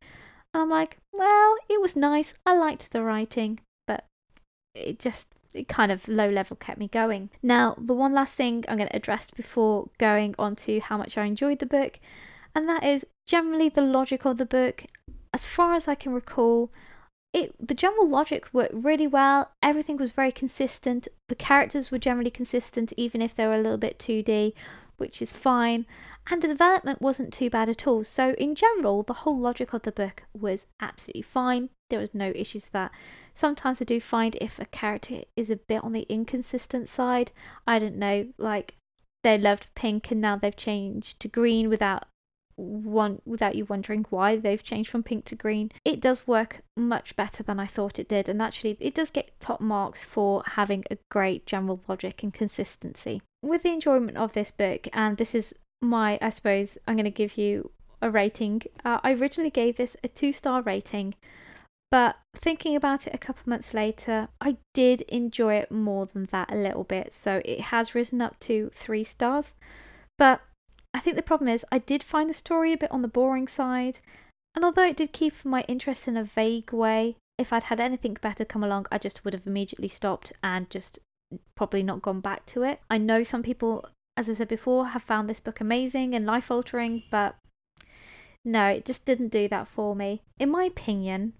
And 0.52 0.62
I'm 0.62 0.68
like, 0.68 0.98
well, 1.12 1.54
it 1.70 1.80
was 1.80 1.96
nice, 1.96 2.34
I 2.44 2.54
liked 2.54 2.90
the 2.90 3.02
writing, 3.02 3.60
but 3.86 4.04
it 4.74 4.98
just 4.98 5.28
it 5.54 5.68
kind 5.68 5.92
of 5.92 6.08
low 6.08 6.28
level 6.28 6.56
kept 6.56 6.78
me 6.78 6.88
going. 6.88 7.30
Now, 7.42 7.74
the 7.78 7.94
one 7.94 8.12
last 8.12 8.34
thing 8.34 8.64
I'm 8.68 8.76
going 8.76 8.88
to 8.88 8.96
address 8.96 9.30
before 9.30 9.88
going 9.98 10.34
on 10.38 10.56
to 10.56 10.80
how 10.80 10.96
much 10.96 11.18
I 11.18 11.24
enjoyed 11.24 11.58
the 11.58 11.66
book, 11.66 11.98
and 12.54 12.68
that 12.68 12.84
is 12.84 13.06
generally 13.26 13.68
the 13.68 13.82
logic 13.82 14.24
of 14.24 14.38
the 14.38 14.46
book. 14.46 14.84
As 15.34 15.44
far 15.44 15.74
as 15.74 15.88
I 15.88 15.94
can 15.94 16.12
recall, 16.12 16.70
it 17.32 17.54
the 17.58 17.74
general 17.74 18.08
logic 18.08 18.52
worked 18.52 18.74
really 18.74 19.06
well. 19.06 19.50
Everything 19.62 19.96
was 19.96 20.10
very 20.12 20.32
consistent. 20.32 21.08
The 21.28 21.34
characters 21.34 21.90
were 21.90 21.98
generally 21.98 22.30
consistent, 22.30 22.92
even 22.96 23.22
if 23.22 23.34
they 23.34 23.46
were 23.46 23.54
a 23.54 23.62
little 23.62 23.78
bit 23.78 23.98
2D, 23.98 24.52
which 24.98 25.22
is 25.22 25.32
fine. 25.32 25.86
And 26.30 26.40
the 26.40 26.48
development 26.48 27.02
wasn't 27.02 27.32
too 27.32 27.50
bad 27.50 27.68
at 27.68 27.86
all. 27.86 28.04
So, 28.04 28.32
in 28.34 28.54
general, 28.54 29.02
the 29.02 29.12
whole 29.12 29.38
logic 29.38 29.72
of 29.72 29.82
the 29.82 29.90
book 29.90 30.22
was 30.38 30.66
absolutely 30.80 31.22
fine. 31.22 31.70
There 31.92 32.00
was 32.00 32.14
no 32.14 32.32
issues 32.34 32.64
with 32.64 32.72
that. 32.72 32.90
Sometimes 33.34 33.82
I 33.82 33.84
do 33.84 34.00
find 34.00 34.34
if 34.40 34.58
a 34.58 34.64
character 34.64 35.24
is 35.36 35.50
a 35.50 35.56
bit 35.56 35.84
on 35.84 35.92
the 35.92 36.06
inconsistent 36.08 36.88
side, 36.88 37.32
I 37.66 37.78
don't 37.78 37.96
know, 37.96 38.28
like 38.38 38.76
they 39.22 39.36
loved 39.36 39.74
pink 39.74 40.10
and 40.10 40.18
now 40.18 40.36
they've 40.36 40.56
changed 40.56 41.20
to 41.20 41.28
green 41.28 41.68
without 41.68 42.06
one 42.56 43.20
without 43.26 43.56
you 43.56 43.66
wondering 43.66 44.06
why 44.08 44.36
they've 44.36 44.62
changed 44.62 44.88
from 44.88 45.02
pink 45.02 45.26
to 45.26 45.34
green. 45.34 45.70
It 45.84 46.00
does 46.00 46.26
work 46.26 46.62
much 46.78 47.14
better 47.14 47.42
than 47.42 47.60
I 47.60 47.66
thought 47.66 47.98
it 47.98 48.08
did, 48.08 48.26
and 48.26 48.40
actually, 48.40 48.78
it 48.80 48.94
does 48.94 49.10
get 49.10 49.38
top 49.38 49.60
marks 49.60 50.02
for 50.02 50.42
having 50.46 50.84
a 50.90 50.96
great 51.10 51.44
general 51.44 51.82
logic 51.88 52.22
and 52.22 52.32
consistency. 52.32 53.20
With 53.42 53.64
the 53.64 53.72
enjoyment 53.72 54.16
of 54.16 54.32
this 54.32 54.50
book, 54.50 54.88
and 54.94 55.18
this 55.18 55.34
is 55.34 55.54
my, 55.82 56.18
I 56.22 56.30
suppose, 56.30 56.78
I'm 56.86 56.96
going 56.96 57.04
to 57.04 57.10
give 57.10 57.36
you 57.36 57.70
a 58.00 58.10
rating. 58.10 58.62
Uh, 58.84 59.00
I 59.02 59.12
originally 59.12 59.50
gave 59.50 59.76
this 59.76 59.96
a 60.02 60.08
two 60.08 60.32
star 60.32 60.62
rating, 60.62 61.14
but 61.92 62.16
thinking 62.34 62.74
about 62.74 63.06
it 63.06 63.12
a 63.12 63.18
couple 63.18 63.42
months 63.44 63.74
later, 63.74 64.28
I 64.40 64.56
did 64.72 65.02
enjoy 65.02 65.56
it 65.56 65.70
more 65.70 66.06
than 66.06 66.24
that 66.32 66.50
a 66.50 66.56
little 66.56 66.84
bit, 66.84 67.12
so 67.12 67.42
it 67.44 67.60
has 67.60 67.94
risen 67.94 68.22
up 68.22 68.40
to 68.40 68.70
three 68.72 69.04
stars. 69.04 69.54
But 70.16 70.40
I 70.94 71.00
think 71.00 71.16
the 71.16 71.22
problem 71.22 71.48
is 71.48 71.66
I 71.70 71.78
did 71.78 72.02
find 72.02 72.30
the 72.30 72.34
story 72.34 72.72
a 72.72 72.78
bit 72.78 72.90
on 72.90 73.02
the 73.02 73.08
boring 73.08 73.46
side, 73.46 73.98
and 74.54 74.64
although 74.64 74.86
it 74.86 74.96
did 74.96 75.12
keep 75.12 75.44
my 75.44 75.66
interest 75.68 76.08
in 76.08 76.16
a 76.16 76.24
vague 76.24 76.72
way, 76.72 77.16
if 77.36 77.52
I'd 77.52 77.64
had 77.64 77.80
anything 77.80 78.16
better 78.22 78.46
come 78.46 78.64
along, 78.64 78.86
I 78.90 78.96
just 78.96 79.22
would 79.22 79.34
have 79.34 79.46
immediately 79.46 79.88
stopped 79.88 80.32
and 80.42 80.70
just 80.70 80.98
probably 81.54 81.82
not 81.82 82.00
gone 82.00 82.20
back 82.20 82.46
to 82.46 82.62
it. 82.62 82.80
I 82.88 82.96
know 82.96 83.22
some 83.22 83.42
people, 83.42 83.86
as 84.16 84.30
I 84.30 84.34
said 84.34 84.48
before, 84.48 84.86
have 84.88 85.02
found 85.02 85.28
this 85.28 85.40
book 85.40 85.60
amazing 85.60 86.14
and 86.14 86.24
life 86.24 86.50
altering, 86.50 87.02
but 87.10 87.36
no, 88.46 88.68
it 88.68 88.86
just 88.86 89.04
didn't 89.04 89.28
do 89.28 89.46
that 89.48 89.68
for 89.68 89.94
me. 89.94 90.22
In 90.38 90.50
my 90.50 90.64
opinion, 90.64 91.34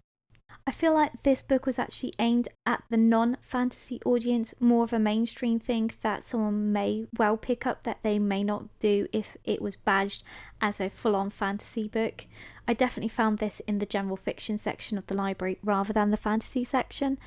I 0.67 0.71
feel 0.71 0.95
like 0.95 1.23
this 1.23 1.43
book 1.43 1.67
was 1.67 1.79
actually 1.79 2.13
aimed 2.19 2.49
at 2.65 2.85
the 2.89 2.97
non 2.97 3.37
fantasy 3.43 4.01
audience, 4.05 4.55
more 4.61 4.85
of 4.85 4.93
a 4.93 4.99
mainstream 4.99 5.59
thing 5.59 5.91
that 6.03 6.25
someone 6.25 6.73
may 6.73 7.07
well 7.19 7.37
pick 7.37 7.67
up 7.67 7.83
that 7.83 8.03
they 8.03 8.19
may 8.19 8.45
not 8.45 8.67
do 8.79 9.09
if 9.13 9.37
it 9.45 9.61
was 9.61 9.77
badged 9.77 10.23
as 10.61 10.81
a 10.81 10.91
full 10.91 11.17
on 11.17 11.31
fantasy 11.31 11.89
book. 11.89 12.27
I 12.69 12.75
definitely 12.75 13.09
found 13.09 13.39
this 13.39 13.61
in 13.61 13.79
the 13.79 13.87
general 13.87 14.17
fiction 14.17 14.57
section 14.57 14.97
of 14.99 15.07
the 15.07 15.15
library 15.15 15.59
rather 15.63 15.93
than 15.93 16.11
the 16.11 16.17
fantasy 16.17 16.65
section. 16.65 17.19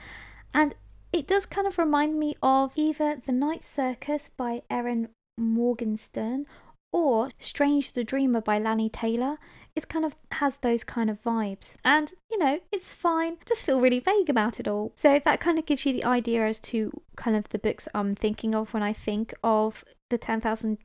And 0.54 0.76
it 1.12 1.28
does 1.28 1.46
kind 1.46 1.68
of 1.68 1.78
remind 1.78 2.18
me 2.18 2.36
of 2.42 2.74
either 2.76 3.18
The 3.26 3.32
Night 3.32 3.64
Circus 3.64 4.30
by 4.30 4.64
Erin 4.70 5.10
Morgenstern 5.38 6.46
or 6.92 7.30
Strange 7.38 7.92
the 7.92 8.06
Dreamer 8.06 8.40
by 8.40 8.60
Laini 8.60 8.90
Taylor 8.92 9.38
it 9.76 9.90
kind 9.90 10.06
of 10.06 10.16
has 10.32 10.58
those 10.58 10.84
kind 10.84 11.10
of 11.10 11.22
vibes. 11.22 11.76
And, 11.84 12.14
you 12.32 12.38
know, 12.38 12.60
it's 12.72 12.92
fine. 12.92 13.38
Just 13.46 13.64
feel 13.64 13.82
really 13.82 14.00
vague 14.00 14.30
about 14.30 14.60
it 14.60 14.68
all. 14.68 14.92
So 14.96 15.20
that 15.24 15.40
kind 15.40 15.60
of 15.60 15.66
gives 15.66 15.86
you 15.86 15.94
the 15.94 16.06
idea 16.06 16.48
as 16.48 16.60
to 16.62 17.02
kind 17.16 17.36
of 17.36 17.50
the 17.50 17.60
books 17.60 17.88
I'm 17.94 18.16
thinking 18.16 18.56
of 18.56 18.74
when 18.74 18.84
I 18.84 18.94
think 18.94 19.34
of 19.44 19.84
the 20.10 20.18
10,000 20.18 20.78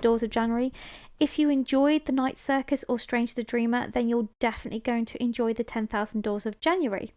Doors 0.00 0.22
of 0.22 0.30
January. 0.30 0.72
If 1.20 1.38
you 1.38 1.50
enjoyed 1.50 2.06
The 2.06 2.12
Night 2.12 2.36
Circus 2.36 2.84
or 2.88 2.98
Strange 2.98 3.34
the 3.34 3.44
Dreamer, 3.44 3.88
then 3.88 4.08
you're 4.08 4.28
definitely 4.40 4.80
going 4.80 5.04
to 5.06 5.22
enjoy 5.22 5.52
the 5.52 5.64
10,000 5.64 6.22
Doors 6.22 6.46
of 6.46 6.58
January. 6.60 7.12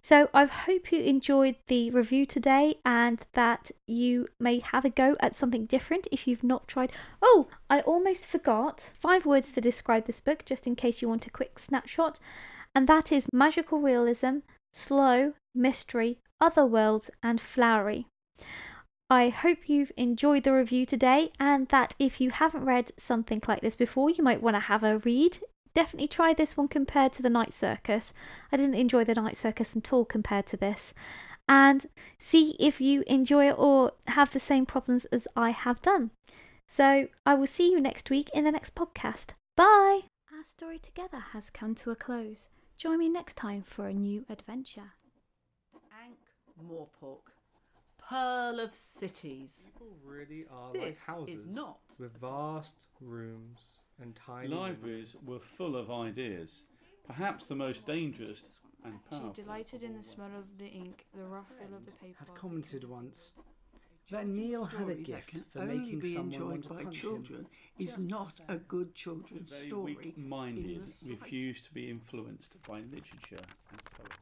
So 0.00 0.28
I 0.32 0.44
hope 0.46 0.92
you 0.92 1.00
enjoyed 1.00 1.56
the 1.66 1.90
review 1.90 2.24
today 2.24 2.76
and 2.84 3.20
that 3.32 3.70
you 3.86 4.28
may 4.38 4.60
have 4.60 4.84
a 4.84 4.90
go 4.90 5.16
at 5.20 5.34
something 5.34 5.66
different 5.66 6.08
if 6.12 6.26
you've 6.26 6.44
not 6.44 6.68
tried. 6.68 6.92
Oh, 7.20 7.48
I 7.68 7.80
almost 7.80 8.26
forgot 8.26 8.80
five 8.80 9.26
words 9.26 9.52
to 9.52 9.60
describe 9.60 10.06
this 10.06 10.20
book, 10.20 10.44
just 10.44 10.66
in 10.66 10.76
case 10.76 11.02
you 11.02 11.08
want 11.08 11.26
a 11.26 11.30
quick 11.30 11.58
snapshot, 11.58 12.18
and 12.74 12.86
that 12.86 13.10
is 13.10 13.26
magical 13.32 13.80
realism, 13.80 14.38
slow, 14.72 15.34
mystery, 15.54 16.18
other 16.40 16.64
worlds, 16.64 17.10
and 17.22 17.40
flowery. 17.40 18.06
I 19.10 19.30
hope 19.30 19.70
you've 19.70 19.92
enjoyed 19.96 20.44
the 20.44 20.52
review 20.52 20.84
today 20.84 21.32
and 21.40 21.66
that 21.68 21.94
if 21.98 22.20
you 22.20 22.30
haven't 22.30 22.66
read 22.66 22.92
something 22.98 23.42
like 23.48 23.62
this 23.62 23.74
before, 23.74 24.10
you 24.10 24.22
might 24.22 24.42
want 24.42 24.54
to 24.54 24.60
have 24.60 24.84
a 24.84 24.98
read 24.98 25.38
definitely 25.74 26.08
try 26.08 26.34
this 26.34 26.56
one 26.56 26.68
compared 26.68 27.12
to 27.14 27.22
the 27.22 27.30
Night 27.30 27.52
Circus. 27.52 28.12
I 28.52 28.56
didn't 28.56 28.74
enjoy 28.74 29.04
the 29.04 29.14
Night 29.14 29.36
Circus 29.36 29.76
at 29.76 29.92
all 29.92 30.04
compared 30.04 30.46
to 30.48 30.56
this. 30.56 30.94
And 31.48 31.86
see 32.18 32.56
if 32.58 32.80
you 32.80 33.04
enjoy 33.06 33.48
it 33.48 33.54
or 33.58 33.92
have 34.08 34.30
the 34.32 34.40
same 34.40 34.66
problems 34.66 35.06
as 35.06 35.26
I 35.34 35.50
have 35.50 35.80
done. 35.80 36.10
So 36.66 37.08
I 37.24 37.34
will 37.34 37.46
see 37.46 37.70
you 37.70 37.80
next 37.80 38.10
week 38.10 38.28
in 38.34 38.44
the 38.44 38.52
next 38.52 38.74
podcast. 38.74 39.30
Bye! 39.56 40.00
Our 40.36 40.44
story 40.44 40.78
together 40.78 41.18
has 41.32 41.48
come 41.50 41.74
to 41.76 41.90
a 41.90 41.96
close. 41.96 42.48
Join 42.76 42.98
me 42.98 43.08
next 43.08 43.36
time 43.36 43.62
for 43.62 43.86
a 43.88 43.94
new 43.94 44.24
adventure. 44.28 44.92
Ankh 46.04 46.18
Morpork. 46.62 47.32
Pearl 47.98 48.60
of 48.60 48.74
cities. 48.74 49.62
People 49.64 49.88
really 50.04 50.44
are 50.50 50.72
This 50.72 50.82
like 50.82 50.98
houses 51.00 51.40
is 51.40 51.46
not. 51.46 51.78
with 51.98 52.16
vast 52.20 52.76
rooms 53.00 53.77
and 54.00 54.14
tiny 54.16 54.48
Libraries 54.48 55.16
were 55.24 55.40
full 55.40 55.76
of 55.76 55.90
ideas. 55.90 56.64
Perhaps 57.06 57.46
the 57.46 57.54
most 57.54 57.86
dangerous 57.86 58.44
and 58.84 58.94
powerful. 59.04 59.18
She 59.18 59.24
powerful. 59.24 59.44
delighted 59.44 59.82
in 59.82 59.96
the 59.96 60.02
smell 60.02 60.30
of 60.36 60.58
the 60.58 60.66
ink, 60.66 61.06
the 61.14 61.24
rough 61.24 61.48
feel 61.58 61.76
of 61.76 61.84
the 61.86 61.92
paper. 61.92 62.16
Had 62.18 62.34
commented 62.34 62.84
once 62.84 63.32
that 64.10 64.26
Neil 64.26 64.64
had 64.64 64.88
a 64.88 64.94
gift 64.94 65.40
for 65.52 65.60
only 65.60 65.78
making 65.78 66.00
be 66.00 66.14
someone 66.14 66.32
enjoyed 66.32 66.50
want 66.50 66.62
to 66.62 66.68
by 66.70 66.82
punch 66.82 66.96
him. 66.96 67.00
children 67.00 67.46
is 67.78 67.98
not 67.98 68.40
a 68.48 68.56
good 68.56 68.94
children's 68.94 69.54
story. 69.54 69.96
weak-minded, 70.02 70.92
in 71.02 71.10
refused 71.10 71.66
to 71.66 71.74
be 71.74 71.90
influenced 71.90 72.54
by 72.66 72.80
literature 72.80 73.44
and 73.70 73.84
poetry. 73.96 74.16